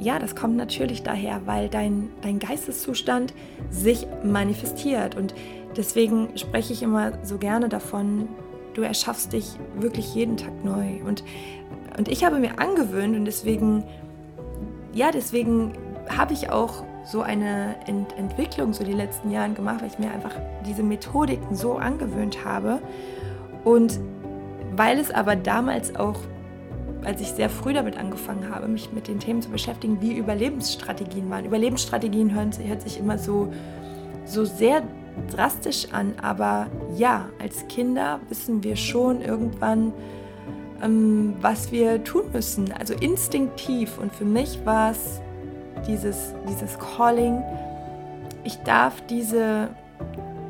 ja, 0.00 0.18
das 0.18 0.36
kommt 0.36 0.56
natürlich 0.56 1.02
daher, 1.02 1.40
weil 1.46 1.68
dein, 1.68 2.10
dein 2.22 2.38
Geisteszustand 2.38 3.34
sich 3.70 4.06
manifestiert. 4.22 5.16
Und 5.16 5.34
deswegen 5.76 6.28
spreche 6.36 6.72
ich 6.72 6.82
immer 6.82 7.12
so 7.24 7.38
gerne 7.38 7.68
davon, 7.68 8.28
du 8.74 8.82
erschaffst 8.82 9.32
dich 9.32 9.50
wirklich 9.78 10.14
jeden 10.14 10.36
Tag 10.36 10.64
neu. 10.64 11.02
Und, 11.06 11.24
und 11.96 12.08
ich 12.08 12.24
habe 12.24 12.38
mir 12.38 12.60
angewöhnt 12.60 13.16
und 13.16 13.24
deswegen 13.24 13.82
ja, 14.98 15.10
deswegen 15.10 15.72
habe 16.08 16.32
ich 16.32 16.50
auch 16.50 16.82
so 17.04 17.22
eine 17.22 17.76
Ent 17.86 18.16
Entwicklung 18.18 18.72
so 18.72 18.84
die 18.84 18.92
letzten 18.92 19.30
Jahren 19.30 19.54
gemacht, 19.54 19.80
weil 19.80 19.88
ich 19.88 19.98
mir 19.98 20.10
einfach 20.10 20.32
diese 20.66 20.82
Methodiken 20.82 21.54
so 21.54 21.74
angewöhnt 21.74 22.44
habe. 22.44 22.80
Und 23.64 24.00
weil 24.78 24.98
es 24.98 25.10
aber 25.10 25.34
damals 25.36 25.96
auch, 25.96 26.16
als 27.04 27.20
ich 27.20 27.28
sehr 27.28 27.50
früh 27.50 27.72
damit 27.72 27.98
angefangen 27.98 28.48
habe, 28.48 28.68
mich 28.68 28.92
mit 28.92 29.08
den 29.08 29.18
Themen 29.18 29.42
zu 29.42 29.50
beschäftigen, 29.50 30.00
wie 30.00 30.16
Überlebensstrategien 30.16 31.28
waren. 31.28 31.44
Überlebensstrategien 31.44 32.32
hören, 32.32 32.52
hört 32.64 32.82
sich 32.82 32.98
immer 32.98 33.18
so, 33.18 33.52
so 34.24 34.44
sehr 34.44 34.82
drastisch 35.30 35.88
an, 35.92 36.14
aber 36.22 36.68
ja, 36.96 37.28
als 37.40 37.66
Kinder 37.66 38.20
wissen 38.28 38.62
wir 38.62 38.76
schon 38.76 39.20
irgendwann, 39.20 39.92
ähm, 40.82 41.34
was 41.40 41.72
wir 41.72 42.04
tun 42.04 42.26
müssen. 42.32 42.72
Also 42.72 42.94
instinktiv. 42.94 43.98
Und 43.98 44.14
für 44.14 44.24
mich 44.24 44.64
war 44.64 44.92
es 44.92 45.20
dieses, 45.88 46.34
dieses 46.48 46.78
Calling, 46.78 47.42
ich 48.44 48.58
darf 48.62 49.00
diese, 49.08 49.70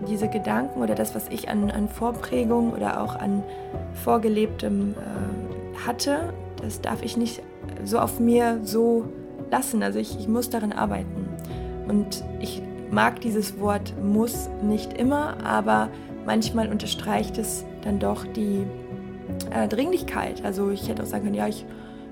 diese 0.06 0.28
Gedanken 0.28 0.82
oder 0.82 0.94
das, 0.94 1.14
was 1.14 1.28
ich 1.28 1.48
an, 1.48 1.70
an 1.70 1.88
Vorprägung 1.88 2.72
oder 2.72 3.02
auch 3.02 3.16
an 3.16 3.42
Vorgelebtem 4.04 4.94
äh, 4.94 5.86
hatte, 5.86 6.32
das 6.62 6.80
darf 6.80 7.02
ich 7.02 7.16
nicht 7.16 7.42
so 7.84 7.98
auf 7.98 8.18
mir 8.20 8.60
so 8.62 9.04
lassen. 9.50 9.82
Also 9.82 9.98
ich, 9.98 10.18
ich 10.18 10.28
muss 10.28 10.50
darin 10.50 10.72
arbeiten. 10.72 11.28
Und 11.88 12.24
ich 12.40 12.62
mag 12.90 13.20
dieses 13.20 13.58
Wort 13.60 13.94
muss 14.02 14.48
nicht 14.62 14.94
immer, 14.94 15.36
aber 15.44 15.88
manchmal 16.26 16.68
unterstreicht 16.68 17.38
es 17.38 17.64
dann 17.82 17.98
doch 17.98 18.24
die, 18.24 18.66
äh, 19.50 19.68
Dringlichkeit. 19.68 20.44
Also 20.44 20.70
ich 20.70 20.88
hätte 20.88 21.02
auch 21.02 21.06
sagen 21.06 21.24
können, 21.24 21.34
ja, 21.34 21.48
ich 21.48 21.64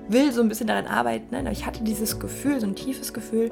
will 0.07 0.31
so 0.31 0.41
ein 0.41 0.49
bisschen 0.49 0.67
daran 0.67 0.87
arbeiten. 0.87 1.27
Ne? 1.31 1.39
Aber 1.39 1.51
ich 1.51 1.65
hatte 1.65 1.83
dieses 1.83 2.19
Gefühl, 2.19 2.59
so 2.59 2.67
ein 2.67 2.75
tiefes 2.75 3.13
Gefühl, 3.13 3.51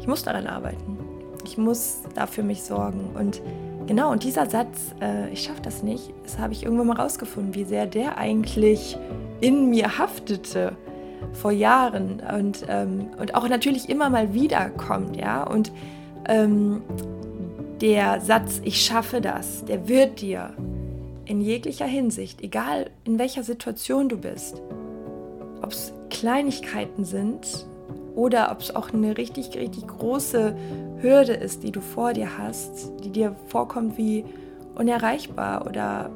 ich 0.00 0.06
muss 0.06 0.22
daran 0.22 0.46
arbeiten. 0.46 0.98
Ich 1.44 1.56
muss 1.56 2.02
da 2.14 2.26
für 2.26 2.42
mich 2.42 2.62
sorgen. 2.62 3.10
Und 3.14 3.40
genau, 3.88 4.12
und 4.12 4.22
dieser 4.22 4.48
Satz, 4.48 4.94
äh, 5.00 5.28
ich 5.32 5.42
schaffe 5.42 5.62
das 5.62 5.82
nicht, 5.82 6.12
das 6.22 6.38
habe 6.38 6.52
ich 6.52 6.62
irgendwann 6.62 6.86
mal 6.86 6.96
rausgefunden, 6.96 7.54
wie 7.54 7.64
sehr 7.64 7.86
der 7.86 8.18
eigentlich 8.18 8.96
in 9.40 9.70
mir 9.70 9.98
haftete 9.98 10.76
vor 11.32 11.50
Jahren 11.50 12.20
und, 12.20 12.64
ähm, 12.68 13.08
und 13.18 13.34
auch 13.34 13.48
natürlich 13.48 13.88
immer 13.88 14.10
mal 14.10 14.34
wieder 14.34 14.70
kommt, 14.70 15.16
ja. 15.16 15.42
Und 15.42 15.72
ähm, 16.28 16.82
der 17.80 18.20
Satz, 18.20 18.60
ich 18.64 18.84
schaffe 18.84 19.20
das, 19.20 19.64
der 19.64 19.88
wird 19.88 20.20
dir 20.20 20.54
in 21.24 21.40
jeglicher 21.40 21.86
Hinsicht, 21.86 22.42
egal 22.42 22.90
in 23.04 23.18
welcher 23.18 23.42
Situation 23.42 24.08
du 24.08 24.18
bist, 24.18 24.62
ob 25.62 25.72
es 25.72 25.92
Kleinigkeiten 26.10 27.04
sind 27.04 27.66
oder 28.18 28.50
ob 28.50 28.62
es 28.62 28.74
auch 28.74 28.92
eine 28.92 29.16
richtig, 29.16 29.56
richtig 29.56 29.86
große 29.86 30.52
Hürde 31.00 31.34
ist, 31.34 31.62
die 31.62 31.70
du 31.70 31.80
vor 31.80 32.14
dir 32.14 32.36
hast, 32.36 32.90
die 33.04 33.10
dir 33.10 33.36
vorkommt 33.46 33.96
wie 33.96 34.24
unerreichbar 34.74 35.64
oder 35.64 36.10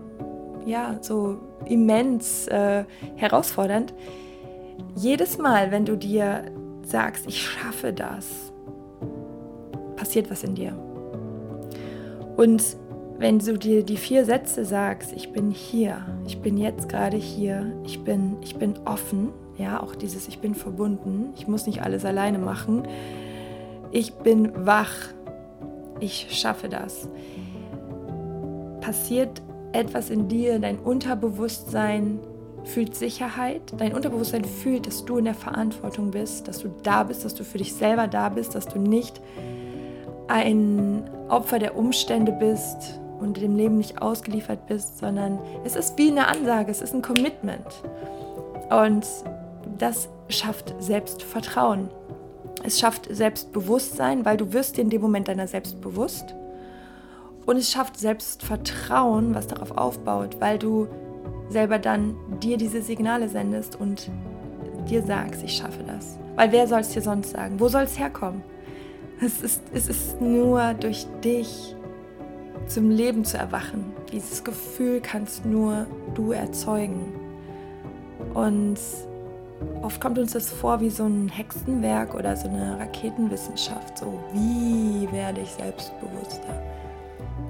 ja, 0.66 0.98
so 1.00 1.38
immens 1.64 2.48
äh, 2.48 2.84
herausfordernd. 3.14 3.94
Jedes 4.96 5.38
Mal, 5.38 5.70
wenn 5.70 5.84
du 5.84 5.96
dir 5.96 6.46
sagst, 6.82 7.24
ich 7.28 7.40
schaffe 7.40 7.92
das, 7.92 8.52
passiert 9.94 10.28
was 10.28 10.42
in 10.42 10.56
dir. 10.56 10.76
Und 12.36 12.64
wenn 13.18 13.38
du 13.38 13.56
dir 13.56 13.84
die 13.84 13.96
vier 13.96 14.24
Sätze 14.24 14.64
sagst, 14.64 15.12
ich 15.12 15.30
bin 15.30 15.52
hier, 15.52 16.04
ich 16.26 16.40
bin 16.40 16.56
jetzt 16.56 16.88
gerade 16.88 17.16
hier, 17.16 17.72
ich 17.84 18.02
bin, 18.02 18.38
ich 18.42 18.56
bin 18.56 18.74
offen, 18.86 19.28
ja, 19.58 19.82
auch 19.82 19.94
dieses 19.94 20.28
ich 20.28 20.40
bin 20.40 20.54
verbunden, 20.54 21.32
ich 21.36 21.46
muss 21.46 21.66
nicht 21.66 21.82
alles 21.82 22.04
alleine 22.04 22.38
machen, 22.38 22.82
ich 23.90 24.14
bin 24.14 24.66
wach, 24.66 24.92
ich 26.00 26.28
schaffe 26.30 26.68
das. 26.68 27.08
Passiert 28.80 29.42
etwas 29.72 30.10
in 30.10 30.28
dir, 30.28 30.58
dein 30.58 30.78
Unterbewusstsein 30.78 32.18
fühlt 32.64 32.94
Sicherheit, 32.94 33.60
dein 33.76 33.94
Unterbewusstsein 33.94 34.44
fühlt, 34.44 34.86
dass 34.86 35.04
du 35.04 35.18
in 35.18 35.24
der 35.24 35.34
Verantwortung 35.34 36.10
bist, 36.10 36.48
dass 36.48 36.60
du 36.60 36.68
da 36.82 37.02
bist, 37.02 37.24
dass 37.24 37.34
du 37.34 37.44
für 37.44 37.58
dich 37.58 37.74
selber 37.74 38.06
da 38.06 38.28
bist, 38.28 38.54
dass 38.54 38.66
du 38.66 38.78
nicht 38.78 39.20
ein 40.28 41.02
Opfer 41.28 41.58
der 41.58 41.76
Umstände 41.76 42.32
bist, 42.32 43.00
und 43.22 43.40
dem 43.40 43.56
Leben 43.56 43.78
nicht 43.78 44.02
ausgeliefert 44.02 44.66
bist, 44.66 44.98
sondern 44.98 45.38
es 45.64 45.76
ist 45.76 45.96
wie 45.96 46.10
eine 46.10 46.26
Ansage, 46.26 46.70
es 46.70 46.82
ist 46.82 46.92
ein 46.92 47.02
Commitment. 47.02 47.66
Und 48.68 49.06
das 49.82 50.08
schafft 50.28 50.74
Selbstvertrauen. 50.78 51.90
Es 52.64 52.78
schafft 52.78 53.08
Selbstbewusstsein, 53.10 54.24
weil 54.24 54.36
du 54.36 54.52
wirst 54.52 54.76
dir 54.76 54.82
in 54.82 54.90
dem 54.90 55.02
Moment 55.02 55.26
deiner 55.26 55.48
selbst 55.48 55.80
bewusst. 55.80 56.36
Und 57.44 57.56
es 57.56 57.72
schafft 57.72 57.98
Selbstvertrauen, 57.98 59.34
was 59.34 59.48
darauf 59.48 59.76
aufbaut, 59.76 60.36
weil 60.38 60.58
du 60.58 60.86
selber 61.48 61.80
dann 61.80 62.14
dir 62.40 62.56
diese 62.56 62.80
Signale 62.80 63.28
sendest 63.28 63.74
und 63.74 64.08
dir 64.88 65.02
sagst, 65.02 65.42
ich 65.42 65.56
schaffe 65.56 65.82
das. 65.84 66.16
Weil 66.36 66.52
wer 66.52 66.68
soll 66.68 66.80
es 66.80 66.90
dir 66.90 67.02
sonst 67.02 67.30
sagen? 67.30 67.58
Wo 67.58 67.68
soll 67.68 67.82
es 67.82 67.98
herkommen? 67.98 68.42
Es 69.20 69.42
ist, 69.42 69.62
es 69.72 69.88
ist 69.88 70.20
nur 70.20 70.74
durch 70.74 71.06
dich 71.24 71.74
zum 72.68 72.90
Leben 72.90 73.24
zu 73.24 73.36
erwachen. 73.36 73.84
Dieses 74.12 74.44
Gefühl 74.44 75.00
kannst 75.00 75.44
nur 75.44 75.86
du 76.14 76.30
erzeugen. 76.30 77.12
Und 78.34 78.78
oft 79.82 80.00
kommt 80.00 80.18
uns 80.18 80.32
das 80.32 80.50
vor 80.50 80.80
wie 80.80 80.90
so 80.90 81.04
ein 81.04 81.28
Hexenwerk 81.28 82.14
oder 82.14 82.36
so 82.36 82.48
eine 82.48 82.78
Raketenwissenschaft. 82.78 83.98
So, 83.98 84.20
wie 84.32 85.10
werde 85.12 85.40
ich 85.40 85.50
selbstbewusster? 85.50 86.62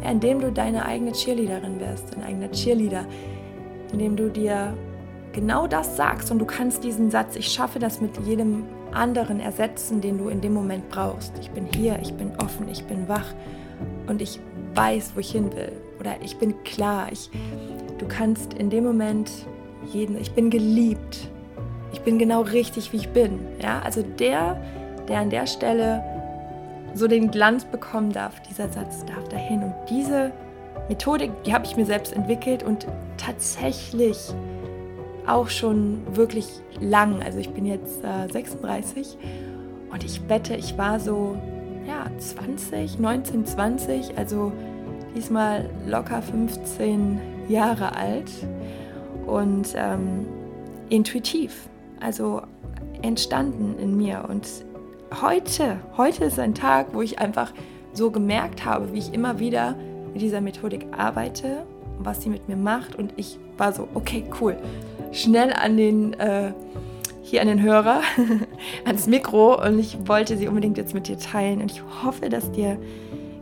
Ja, 0.03 0.11
indem 0.11 0.41
du 0.41 0.51
deine 0.51 0.85
eigene 0.85 1.13
Cheerleaderin 1.13 1.79
wirst, 1.81 2.15
dein 2.15 2.25
eigener 2.25 2.51
Cheerleader, 2.51 3.05
indem 3.93 4.17
du 4.17 4.31
dir 4.31 4.75
genau 5.33 5.67
das 5.67 5.97
sagst 5.97 6.31
und 6.31 6.39
du 6.39 6.45
kannst 6.45 6.85
diesen 6.85 7.11
Satz, 7.11 7.37
ich 7.37 7.49
schaffe 7.49 7.79
das 7.79 8.01
mit 8.01 8.17
jedem 8.19 8.65
anderen 8.93 9.41
ersetzen, 9.41 10.01
den 10.01 10.19
du 10.19 10.29
in 10.29 10.41
dem 10.41 10.53
Moment 10.53 10.89
brauchst. 10.91 11.33
Ich 11.41 11.51
bin 11.51 11.67
hier, 11.75 11.99
ich 12.03 12.13
bin 12.15 12.33
offen, 12.37 12.69
ich 12.69 12.85
bin 12.85 13.09
wach 13.09 13.35
und 14.07 14.21
ich 14.21 14.41
weiß, 14.75 15.13
wo 15.15 15.21
ich 15.21 15.33
hin 15.33 15.55
will. 15.55 15.73
Oder 15.99 16.17
ich 16.23 16.37
bin 16.37 16.63
klar. 16.65 17.09
Ich, 17.11 17.31
du 17.99 18.07
kannst 18.07 18.55
in 18.55 18.71
dem 18.71 18.85
Moment 18.85 19.31
jeden, 19.93 20.17
ich 20.21 20.33
bin 20.33 20.51
geliebt. 20.51 21.31
Ich 21.93 22.01
bin 22.01 22.19
genau 22.19 22.43
richtig, 22.43 22.93
wie 22.93 22.97
ich 22.97 23.09
bin. 23.11 23.41
Ja, 23.61 23.81
also 23.85 24.03
der, 24.03 24.61
der 25.09 25.21
an 25.21 25.31
der 25.31 25.47
Stelle 25.47 26.03
so 26.95 27.07
den 27.07 27.31
Glanz 27.31 27.65
bekommen 27.65 28.13
darf, 28.13 28.41
dieser 28.43 28.69
Satz 28.69 29.05
darf 29.07 29.29
dahin. 29.29 29.63
Und 29.63 29.75
diese 29.89 30.33
Methodik, 30.89 31.31
die 31.45 31.55
habe 31.55 31.65
ich 31.65 31.77
mir 31.77 31.87
selbst 31.87 32.13
entwickelt 32.13 32.63
und 32.63 32.87
tatsächlich 33.17 34.35
auch 35.27 35.49
schon 35.49 36.03
wirklich 36.15 36.49
lang. 36.81 37.23
Also 37.23 37.39
ich 37.39 37.51
bin 37.51 37.67
jetzt 37.67 38.03
äh, 38.05 38.31
36 38.31 39.17
und 39.91 40.05
ich 40.05 40.29
wette, 40.29 40.55
ich 40.57 40.77
war 40.77 40.99
so 40.99 41.37
ja, 41.87 42.07
20, 42.19 42.99
19, 42.99 43.47
20, 43.47 44.19
also 44.19 44.53
diesmal 45.15 45.69
locker 45.87 46.23
15 46.23 47.21
Jahre 47.49 47.97
alt 47.97 48.31
und 49.27 49.69
ähm, 49.77 50.27
intuitiv, 50.89 51.69
also 52.03 52.43
entstanden 53.03 53.79
in 53.79 53.97
mir. 53.97 54.27
Und 54.29 54.47
heute, 55.21 55.79
heute 55.97 56.25
ist 56.25 56.39
ein 56.39 56.55
Tag, 56.55 56.89
wo 56.93 57.03
ich 57.03 57.19
einfach 57.19 57.53
so 57.93 58.11
gemerkt 58.11 58.65
habe, 58.65 58.93
wie 58.93 58.99
ich 58.99 59.13
immer 59.13 59.39
wieder 59.39 59.77
mit 60.13 60.23
dieser 60.23 60.41
Methodik 60.41 60.87
arbeite, 60.97 61.65
was 61.99 62.23
sie 62.23 62.29
mit 62.29 62.49
mir 62.49 62.57
macht. 62.57 62.97
Und 62.97 63.13
ich 63.17 63.39
war 63.57 63.73
so, 63.73 63.89
okay, 63.95 64.25
cool, 64.41 64.57
schnell 65.13 65.53
an 65.53 65.77
den, 65.77 66.15
äh, 66.15 66.53
hier 67.23 67.41
an 67.41 67.49
den 67.49 67.63
Hörer, 67.63 68.03
ans 68.85 69.07
Mikro 69.07 69.63
und 69.65 69.79
ich 69.79 69.97
wollte 70.07 70.37
sie 70.37 70.49
unbedingt 70.49 70.77
jetzt 70.77 70.95
mit 70.95 71.09
dir 71.09 71.19
teilen 71.19 71.61
und 71.61 71.71
ich 71.71 71.83
hoffe, 72.03 72.29
dass 72.29 72.51
dir 72.53 72.79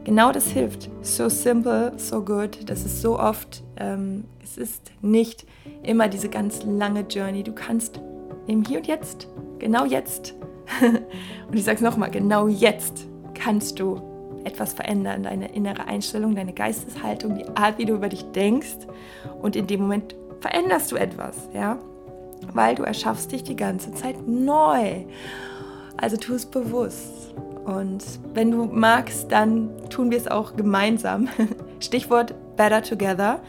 genau 0.04 0.32
das 0.32 0.48
hilft. 0.48 0.90
So 1.02 1.28
simple, 1.28 1.92
so 1.96 2.22
good. 2.24 2.68
Das 2.68 2.84
ist 2.84 3.00
so 3.00 3.18
oft, 3.18 3.62
ähm, 3.76 4.24
es 4.42 4.58
ist 4.58 4.92
nicht 5.00 5.46
immer 5.82 6.08
diese 6.08 6.28
ganz 6.28 6.62
lange 6.64 7.06
Journey. 7.08 7.42
Du 7.42 7.52
kannst 7.52 8.00
im 8.50 8.64
Hier 8.64 8.78
und 8.78 8.86
Jetzt, 8.86 9.28
genau 9.58 9.84
jetzt, 9.84 10.34
und 11.48 11.54
ich 11.54 11.64
sage 11.64 11.76
es 11.76 11.82
nochmal, 11.82 12.10
genau 12.10 12.48
jetzt 12.48 13.06
kannst 13.34 13.78
du 13.78 14.00
etwas 14.44 14.72
verändern, 14.72 15.22
deine 15.22 15.54
innere 15.54 15.84
Einstellung, 15.86 16.34
deine 16.34 16.52
Geisteshaltung, 16.52 17.36
die 17.36 17.46
Art, 17.56 17.78
wie 17.78 17.84
du 17.84 17.94
über 17.94 18.08
dich 18.08 18.24
denkst. 18.32 18.86
Und 19.40 19.54
in 19.54 19.66
dem 19.66 19.82
Moment 19.82 20.14
veränderst 20.40 20.90
du 20.92 20.96
etwas, 20.96 21.36
ja? 21.54 21.78
Weil 22.54 22.74
du 22.74 22.82
erschaffst 22.82 23.32
dich 23.32 23.44
die 23.44 23.56
ganze 23.56 23.92
Zeit 23.92 24.26
neu. 24.26 25.04
Also 25.98 26.16
tu 26.16 26.34
es 26.34 26.46
bewusst. 26.46 27.34
Und 27.66 28.02
wenn 28.32 28.50
du 28.50 28.64
magst, 28.64 29.30
dann 29.30 29.68
tun 29.90 30.10
wir 30.10 30.16
es 30.16 30.26
auch 30.26 30.56
gemeinsam. 30.56 31.28
Stichwort 31.80 32.34
Better 32.56 32.82
Together. 32.82 33.40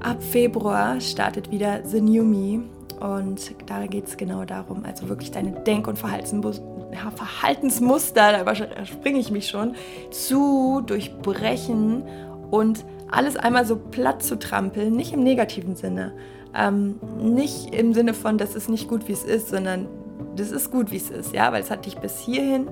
Ab 0.00 0.22
Februar 0.22 1.00
startet 1.00 1.50
wieder 1.50 1.84
The 1.84 2.00
New 2.00 2.22
Me. 2.22 2.75
Und 3.00 3.54
da 3.66 3.86
geht 3.86 4.06
es 4.06 4.16
genau 4.16 4.44
darum, 4.44 4.84
also 4.84 5.08
wirklich 5.08 5.30
deine 5.30 5.52
Denk- 5.52 5.86
und 5.86 5.98
Verhaltensmuster, 5.98 8.44
da 8.44 8.86
springe 8.86 9.18
ich 9.18 9.30
mich 9.30 9.48
schon, 9.48 9.74
zu 10.10 10.82
durchbrechen 10.86 12.04
und 12.50 12.84
alles 13.10 13.36
einmal 13.36 13.66
so 13.66 13.76
platt 13.76 14.22
zu 14.22 14.38
trampeln, 14.38 14.94
nicht 14.94 15.12
im 15.12 15.22
negativen 15.22 15.76
Sinne. 15.76 16.14
Ähm, 16.54 16.98
nicht 17.18 17.74
im 17.74 17.92
Sinne 17.92 18.14
von, 18.14 18.38
das 18.38 18.54
ist 18.54 18.70
nicht 18.70 18.88
gut, 18.88 19.08
wie 19.08 19.12
es 19.12 19.24
ist, 19.24 19.48
sondern 19.48 19.88
das 20.36 20.50
ist 20.50 20.70
gut, 20.70 20.90
wie 20.90 20.96
es 20.96 21.10
ist, 21.10 21.34
ja, 21.34 21.52
weil 21.52 21.62
es 21.62 21.70
hat 21.70 21.84
dich 21.84 21.98
bis 21.98 22.18
hierhin, 22.18 22.68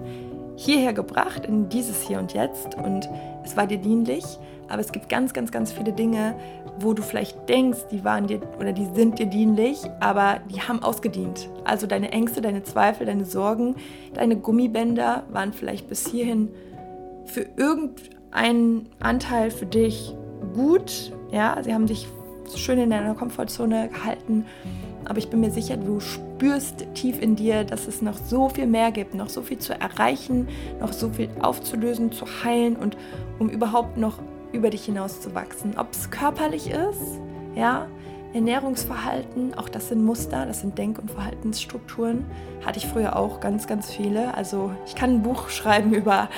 hierher 0.56 0.92
gebracht, 0.92 1.46
in 1.46 1.68
dieses 1.68 2.02
Hier 2.02 2.18
und 2.18 2.32
Jetzt 2.32 2.76
und 2.76 3.08
es 3.44 3.56
war 3.56 3.66
dir 3.66 3.78
dienlich, 3.78 4.24
aber 4.68 4.80
es 4.80 4.92
gibt 4.92 5.08
ganz, 5.08 5.32
ganz, 5.32 5.50
ganz 5.50 5.72
viele 5.72 5.92
Dinge, 5.92 6.34
wo 6.78 6.92
du 6.92 7.02
vielleicht 7.02 7.48
denkst, 7.48 7.86
die 7.90 8.04
waren 8.04 8.26
dir 8.26 8.40
oder 8.58 8.72
die 8.72 8.86
sind 8.94 9.18
dir 9.18 9.26
dienlich, 9.26 9.78
aber 10.00 10.40
die 10.52 10.60
haben 10.60 10.82
ausgedient. 10.82 11.48
Also 11.64 11.86
deine 11.86 12.12
Ängste, 12.12 12.40
deine 12.40 12.62
Zweifel, 12.62 13.06
deine 13.06 13.24
Sorgen, 13.24 13.76
deine 14.14 14.36
Gummibänder 14.36 15.24
waren 15.30 15.52
vielleicht 15.52 15.88
bis 15.88 16.06
hierhin 16.06 16.48
für 17.26 17.46
irgendeinen 17.56 18.88
Anteil 19.00 19.50
für 19.50 19.66
dich 19.66 20.14
gut. 20.54 21.12
Ja, 21.30 21.56
sie 21.62 21.72
haben 21.72 21.86
dich 21.86 22.06
schön 22.54 22.78
in 22.78 22.90
deiner 22.90 23.14
Komfortzone 23.14 23.88
gehalten. 23.88 24.44
Aber 25.06 25.18
ich 25.18 25.28
bin 25.28 25.40
mir 25.40 25.50
sicher, 25.50 25.76
du 25.76 26.00
spürst 26.00 26.86
tief 26.94 27.20
in 27.20 27.36
dir, 27.36 27.64
dass 27.64 27.86
es 27.86 28.00
noch 28.00 28.16
so 28.16 28.48
viel 28.48 28.66
mehr 28.66 28.90
gibt, 28.90 29.14
noch 29.14 29.28
so 29.28 29.42
viel 29.42 29.58
zu 29.58 29.78
erreichen, 29.78 30.48
noch 30.80 30.92
so 30.92 31.10
viel 31.10 31.28
aufzulösen, 31.40 32.10
zu 32.10 32.24
heilen 32.42 32.76
und 32.76 32.96
um 33.38 33.50
überhaupt 33.50 33.98
noch 33.98 34.18
über 34.54 34.70
dich 34.70 34.84
hinaus 34.84 35.20
zu 35.20 35.34
wachsen. 35.34 35.74
Ob 35.76 35.92
es 35.92 36.10
körperlich 36.10 36.70
ist, 36.70 37.20
ja, 37.54 37.88
Ernährungsverhalten, 38.34 39.54
auch 39.54 39.68
das 39.68 39.88
sind 39.90 40.04
Muster, 40.04 40.44
das 40.44 40.60
sind 40.60 40.76
Denk- 40.76 40.98
und 40.98 41.10
Verhaltensstrukturen. 41.10 42.24
Hatte 42.66 42.78
ich 42.78 42.86
früher 42.86 43.16
auch 43.16 43.38
ganz, 43.38 43.68
ganz 43.68 43.92
viele. 43.92 44.34
Also 44.34 44.72
ich 44.86 44.96
kann 44.96 45.10
ein 45.10 45.22
Buch 45.22 45.48
schreiben 45.50 45.92
über 45.92 46.28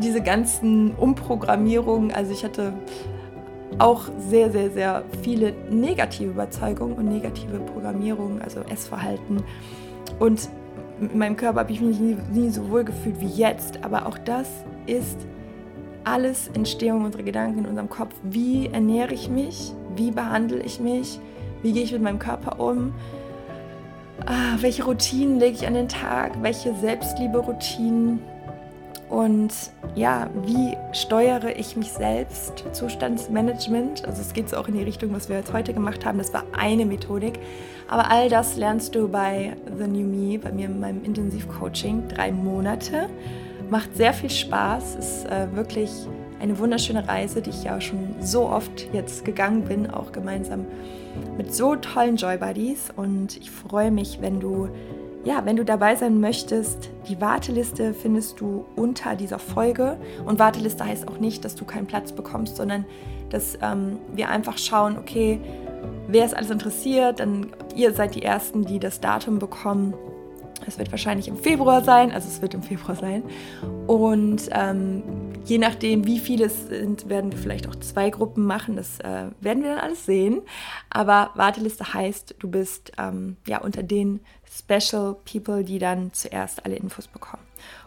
diese 0.00 0.20
ganzen 0.22 0.94
Umprogrammierungen. 0.96 2.12
Also 2.12 2.32
ich 2.32 2.44
hatte 2.44 2.72
auch 3.78 4.02
sehr, 4.18 4.50
sehr, 4.50 4.70
sehr 4.70 5.04
viele 5.22 5.52
negative 5.70 6.30
Überzeugungen 6.30 6.94
und 6.94 7.08
negative 7.08 7.60
Programmierungen, 7.60 8.42
also 8.42 8.60
Essverhalten. 8.60 9.42
Und 10.18 10.48
in 11.00 11.18
meinem 11.18 11.36
Körper 11.36 11.60
habe 11.60 11.72
ich 11.72 11.80
mich 11.80 12.00
nie, 12.00 12.16
nie 12.32 12.50
so 12.50 12.70
wohl 12.70 12.82
gefühlt 12.84 13.20
wie 13.20 13.28
jetzt. 13.28 13.84
Aber 13.84 14.06
auch 14.06 14.18
das 14.18 14.48
ist 14.86 15.26
alles 16.06 16.48
Entstehung 16.54 17.04
unserer 17.04 17.24
Gedanken 17.24 17.60
in 17.60 17.66
unserem 17.66 17.90
Kopf. 17.90 18.14
Wie 18.22 18.68
ernähre 18.68 19.12
ich 19.12 19.28
mich? 19.28 19.72
Wie 19.96 20.10
behandle 20.10 20.62
ich 20.62 20.78
mich? 20.80 21.18
Wie 21.62 21.72
gehe 21.72 21.82
ich 21.82 21.92
mit 21.92 22.02
meinem 22.02 22.20
Körper 22.20 22.60
um? 22.60 22.94
Ah, 24.24 24.56
welche 24.60 24.84
Routinen 24.84 25.40
lege 25.40 25.56
ich 25.56 25.66
an 25.66 25.74
den 25.74 25.88
Tag? 25.88 26.40
Welche 26.42 26.74
Selbstliebe-Routinen? 26.74 28.20
Und 29.08 29.52
ja, 29.94 30.30
wie 30.44 30.76
steuere 30.92 31.56
ich 31.56 31.76
mich 31.76 31.92
selbst? 31.92 32.64
Zustandsmanagement. 32.72 34.04
Also 34.04 34.20
es 34.20 34.32
geht 34.32 34.48
so 34.48 34.56
auch 34.56 34.68
in 34.68 34.74
die 34.74 34.82
Richtung, 34.82 35.12
was 35.12 35.28
wir 35.28 35.36
jetzt 35.36 35.52
heute 35.52 35.74
gemacht 35.74 36.04
haben. 36.04 36.18
Das 36.18 36.32
war 36.32 36.44
eine 36.56 36.86
Methodik. 36.86 37.38
Aber 37.88 38.10
all 38.10 38.28
das 38.28 38.56
lernst 38.56 38.94
du 38.94 39.08
bei 39.08 39.56
The 39.76 39.86
New 39.86 40.06
Me, 40.06 40.38
bei 40.38 40.50
mir 40.50 40.66
in 40.66 40.80
meinem 40.80 41.04
Intensivcoaching. 41.04 42.08
Drei 42.08 42.32
Monate. 42.32 43.08
Macht 43.70 43.96
sehr 43.96 44.12
viel 44.12 44.30
Spaß. 44.30 44.96
Ist 44.96 45.26
äh, 45.26 45.54
wirklich 45.54 45.90
eine 46.40 46.58
wunderschöne 46.58 47.08
Reise, 47.08 47.42
die 47.42 47.50
ich 47.50 47.64
ja 47.64 47.80
schon 47.80 48.14
so 48.20 48.48
oft 48.48 48.92
jetzt 48.92 49.24
gegangen 49.24 49.64
bin, 49.64 49.90
auch 49.90 50.12
gemeinsam 50.12 50.66
mit 51.36 51.54
so 51.54 51.76
tollen 51.76 52.16
Joy 52.16 52.36
Buddies. 52.36 52.90
Und 52.94 53.36
ich 53.36 53.50
freue 53.50 53.90
mich, 53.90 54.18
wenn 54.20 54.40
du 54.40 54.68
ja, 55.24 55.44
wenn 55.44 55.56
du 55.56 55.64
dabei 55.64 55.96
sein 55.96 56.20
möchtest, 56.20 56.88
die 57.08 57.20
Warteliste 57.20 57.94
findest 57.94 58.38
du 58.38 58.64
unter 58.76 59.16
dieser 59.16 59.40
Folge. 59.40 59.96
Und 60.24 60.38
Warteliste 60.38 60.84
heißt 60.84 61.08
auch 61.08 61.18
nicht, 61.18 61.44
dass 61.44 61.56
du 61.56 61.64
keinen 61.64 61.86
Platz 61.86 62.12
bekommst, 62.12 62.54
sondern 62.54 62.84
dass 63.30 63.58
ähm, 63.60 63.98
wir 64.14 64.28
einfach 64.28 64.56
schauen, 64.56 64.96
okay, 64.96 65.40
wer 66.06 66.24
ist 66.24 66.36
alles 66.36 66.50
interessiert, 66.50 67.18
dann 67.18 67.48
ihr 67.74 67.92
seid 67.92 68.14
die 68.14 68.22
Ersten, 68.22 68.64
die 68.64 68.78
das 68.78 69.00
Datum 69.00 69.40
bekommen. 69.40 69.94
Es 70.66 70.78
wird 70.78 70.90
wahrscheinlich 70.90 71.28
im 71.28 71.36
Februar 71.36 71.82
sein, 71.84 72.12
also 72.12 72.28
es 72.28 72.42
wird 72.42 72.54
im 72.54 72.62
Februar 72.62 72.96
sein. 72.96 73.22
Und 73.86 74.48
ähm, 74.52 75.02
je 75.44 75.58
nachdem, 75.58 76.06
wie 76.06 76.18
viele 76.18 76.46
es 76.46 76.68
sind, 76.68 77.08
werden 77.08 77.32
wir 77.32 77.38
vielleicht 77.38 77.68
auch 77.68 77.76
zwei 77.76 78.10
Gruppen 78.10 78.46
machen. 78.46 78.76
Das 78.76 79.00
äh, 79.00 79.26
werden 79.40 79.62
wir 79.62 79.74
dann 79.74 79.84
alles 79.84 80.06
sehen. 80.06 80.42
Aber 80.90 81.30
Warteliste 81.34 81.94
heißt, 81.94 82.36
du 82.38 82.48
bist 82.48 82.92
ähm, 82.98 83.36
ja 83.46 83.58
unter 83.58 83.82
den 83.82 84.20
Special 84.44 85.16
People, 85.30 85.64
die 85.64 85.78
dann 85.78 86.12
zuerst 86.12 86.64
alle 86.64 86.76
Infos 86.76 87.08
bekommen. 87.08 87.42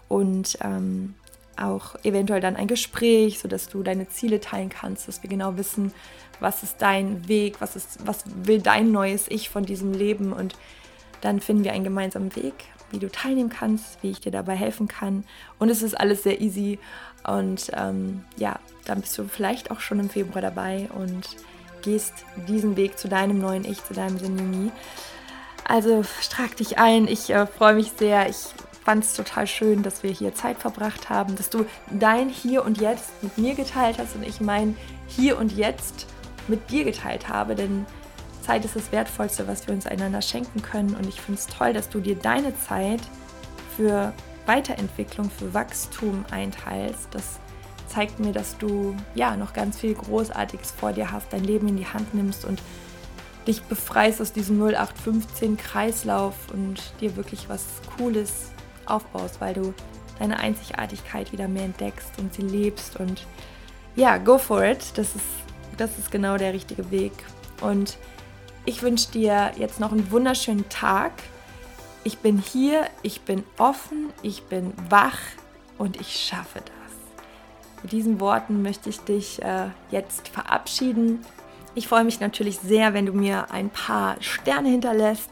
und 0.09 0.57
ähm, 0.61 1.15
auch 1.57 1.95
eventuell 2.03 2.41
dann 2.41 2.55
ein 2.55 2.67
Gespräch, 2.67 3.39
sodass 3.39 3.69
du 3.69 3.83
deine 3.83 4.07
Ziele 4.07 4.39
teilen 4.39 4.69
kannst, 4.69 5.07
dass 5.07 5.23
wir 5.23 5.29
genau 5.29 5.57
wissen, 5.57 5.93
was 6.39 6.63
ist 6.63 6.81
dein 6.81 7.27
Weg, 7.27 7.59
was, 7.59 7.75
ist, 7.75 7.99
was 8.05 8.23
will 8.43 8.61
dein 8.61 8.91
neues 8.91 9.25
Ich 9.29 9.49
von 9.49 9.65
diesem 9.65 9.93
Leben 9.93 10.31
und 10.31 10.55
dann 11.21 11.39
finden 11.39 11.63
wir 11.63 11.73
einen 11.73 11.83
gemeinsamen 11.83 12.35
Weg, 12.35 12.53
wie 12.91 12.99
du 12.99 13.09
teilnehmen 13.09 13.49
kannst, 13.49 14.01
wie 14.01 14.11
ich 14.11 14.19
dir 14.19 14.31
dabei 14.31 14.55
helfen 14.55 14.87
kann. 14.87 15.23
Und 15.59 15.69
es 15.69 15.81
ist 15.81 15.99
alles 15.99 16.23
sehr 16.23 16.41
easy. 16.41 16.79
Und 17.23 17.71
ähm, 17.73 18.23
ja, 18.37 18.59
dann 18.85 19.01
bist 19.01 19.17
du 19.17 19.25
vielleicht 19.25 19.71
auch 19.71 19.79
schon 19.79 19.99
im 19.99 20.09
Februar 20.09 20.41
dabei 20.41 20.89
und 20.95 21.27
gehst 21.81 22.13
diesen 22.47 22.75
Weg 22.75 22.97
zu 22.97 23.07
deinem 23.07 23.39
neuen 23.39 23.65
Ich, 23.65 23.83
zu 23.83 23.93
deinem 23.93 24.17
Senjuni. 24.17 24.71
Also 25.67 26.03
trag 26.29 26.55
dich 26.57 26.79
ein, 26.79 27.07
ich 27.07 27.29
äh, 27.29 27.45
freue 27.45 27.75
mich 27.75 27.91
sehr, 27.97 28.27
ich 28.27 28.47
fand 28.83 29.03
es 29.03 29.13
total 29.13 29.45
schön, 29.45 29.83
dass 29.83 30.01
wir 30.01 30.09
hier 30.09 30.33
Zeit 30.33 30.57
verbracht 30.57 31.09
haben, 31.09 31.35
dass 31.35 31.49
du 31.49 31.65
dein 31.91 32.29
Hier 32.29 32.65
und 32.65 32.81
Jetzt 32.81 33.11
mit 33.21 33.37
mir 33.37 33.53
geteilt 33.53 33.99
hast 33.99 34.15
und 34.15 34.23
ich 34.23 34.41
mein 34.41 34.75
Hier 35.07 35.37
und 35.37 35.51
Jetzt 35.51 36.07
mit 36.47 36.71
dir 36.71 36.83
geteilt 36.83 37.29
habe, 37.29 37.53
denn 37.53 37.85
Zeit 38.49 38.65
ist 38.65 38.75
das 38.75 38.91
Wertvollste, 38.91 39.47
was 39.47 39.67
wir 39.67 39.75
uns 39.75 39.85
einander 39.85 40.23
schenken 40.23 40.63
können 40.63 40.95
und 40.95 41.07
ich 41.07 41.21
finde 41.21 41.39
es 41.39 41.45
toll, 41.45 41.71
dass 41.71 41.87
du 41.87 41.99
dir 41.99 42.15
deine 42.15 42.51
Zeit 42.57 42.99
für 43.77 44.11
Weiterentwicklung, 44.47 45.29
für 45.29 45.53
Wachstum 45.53 46.25
einteilst. 46.31 47.09
Das 47.11 47.37
zeigt 47.87 48.19
mir, 48.19 48.31
dass 48.31 48.57
du 48.57 48.95
ja 49.13 49.37
noch 49.37 49.53
ganz 49.53 49.77
viel 49.77 49.93
Großartiges 49.93 50.71
vor 50.71 50.93
dir 50.93 51.11
hast, 51.11 51.31
dein 51.31 51.43
Leben 51.43 51.67
in 51.67 51.77
die 51.77 51.85
Hand 51.85 52.15
nimmst 52.15 52.43
und 52.43 52.59
dich 53.45 53.61
befreist 53.61 54.19
aus 54.19 54.33
diesem 54.33 54.59
0815 54.59 55.55
Kreislauf 55.55 56.33
und 56.51 56.81
dir 57.01 57.15
wirklich 57.17 57.49
was 57.49 57.65
Cooles 57.97 58.49
aufbaust, 58.87 59.39
weil 59.41 59.53
du 59.53 59.75
deine 60.17 60.39
Einzigartigkeit 60.39 61.31
wieder 61.31 61.47
mehr 61.47 61.65
entdeckst 61.65 62.17
und 62.17 62.33
sie 62.33 62.41
lebst 62.41 62.99
und 62.99 63.27
ja, 63.95 64.17
go 64.17 64.39
for 64.39 64.63
it. 64.63 64.79
Das 64.95 65.15
ist, 65.15 65.25
das 65.77 65.99
ist 65.99 66.09
genau 66.09 66.39
der 66.39 66.51
richtige 66.51 66.89
Weg. 66.89 67.13
Und 67.61 67.99
ich 68.69 68.83
wünsche 68.83 69.09
dir 69.09 69.51
jetzt 69.57 69.79
noch 69.79 69.91
einen 69.91 70.11
wunderschönen 70.11 70.69
Tag. 70.69 71.11
Ich 72.03 72.19
bin 72.19 72.37
hier, 72.37 72.85
ich 73.01 73.21
bin 73.21 73.43
offen, 73.57 74.13
ich 74.21 74.43
bin 74.43 74.73
wach 74.89 75.17
und 75.79 75.99
ich 75.99 76.15
schaffe 76.15 76.59
das. 76.59 77.81
Mit 77.81 77.91
diesen 77.91 78.19
Worten 78.19 78.61
möchte 78.61 78.89
ich 78.89 78.99
dich 78.99 79.41
äh, 79.41 79.69
jetzt 79.89 80.27
verabschieden. 80.27 81.25
Ich 81.73 81.87
freue 81.87 82.03
mich 82.03 82.19
natürlich 82.19 82.59
sehr, 82.59 82.93
wenn 82.93 83.07
du 83.07 83.13
mir 83.13 83.49
ein 83.49 83.71
paar 83.71 84.21
Sterne 84.21 84.69
hinterlässt 84.69 85.31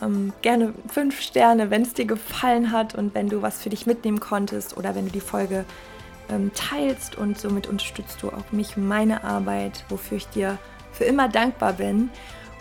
ähm, 0.00 0.32
gerne 0.40 0.72
fünf 0.88 1.20
Sterne, 1.20 1.70
wenn 1.70 1.82
es 1.82 1.92
dir 1.92 2.06
gefallen 2.06 2.72
hat 2.72 2.94
und 2.94 3.14
wenn 3.14 3.28
du 3.28 3.42
was 3.42 3.62
für 3.62 3.68
dich 3.68 3.84
mitnehmen 3.84 4.20
konntest 4.20 4.78
oder 4.78 4.94
wenn 4.94 5.04
du 5.04 5.12
die 5.12 5.20
Folge 5.20 5.66
ähm, 6.30 6.50
teilst 6.54 7.18
und 7.18 7.38
somit 7.38 7.66
unterstützt 7.66 8.22
du 8.22 8.28
auch 8.28 8.52
mich, 8.52 8.78
meine 8.78 9.22
Arbeit, 9.22 9.84
wofür 9.90 10.16
ich 10.16 10.28
dir 10.28 10.56
für 10.92 11.04
immer 11.04 11.28
dankbar 11.28 11.74
bin. 11.74 12.08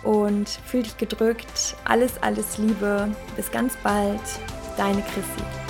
Und 0.04 0.50
fühl 0.50 0.84
dich 0.84 0.98
gedrückt. 0.98 1.76
Alles, 1.86 2.22
alles 2.22 2.58
Liebe. 2.58 3.10
Bis 3.36 3.52
ganz 3.52 3.76
bald. 3.84 4.22
Deine 4.78 5.02
Chrissy. 5.02 5.69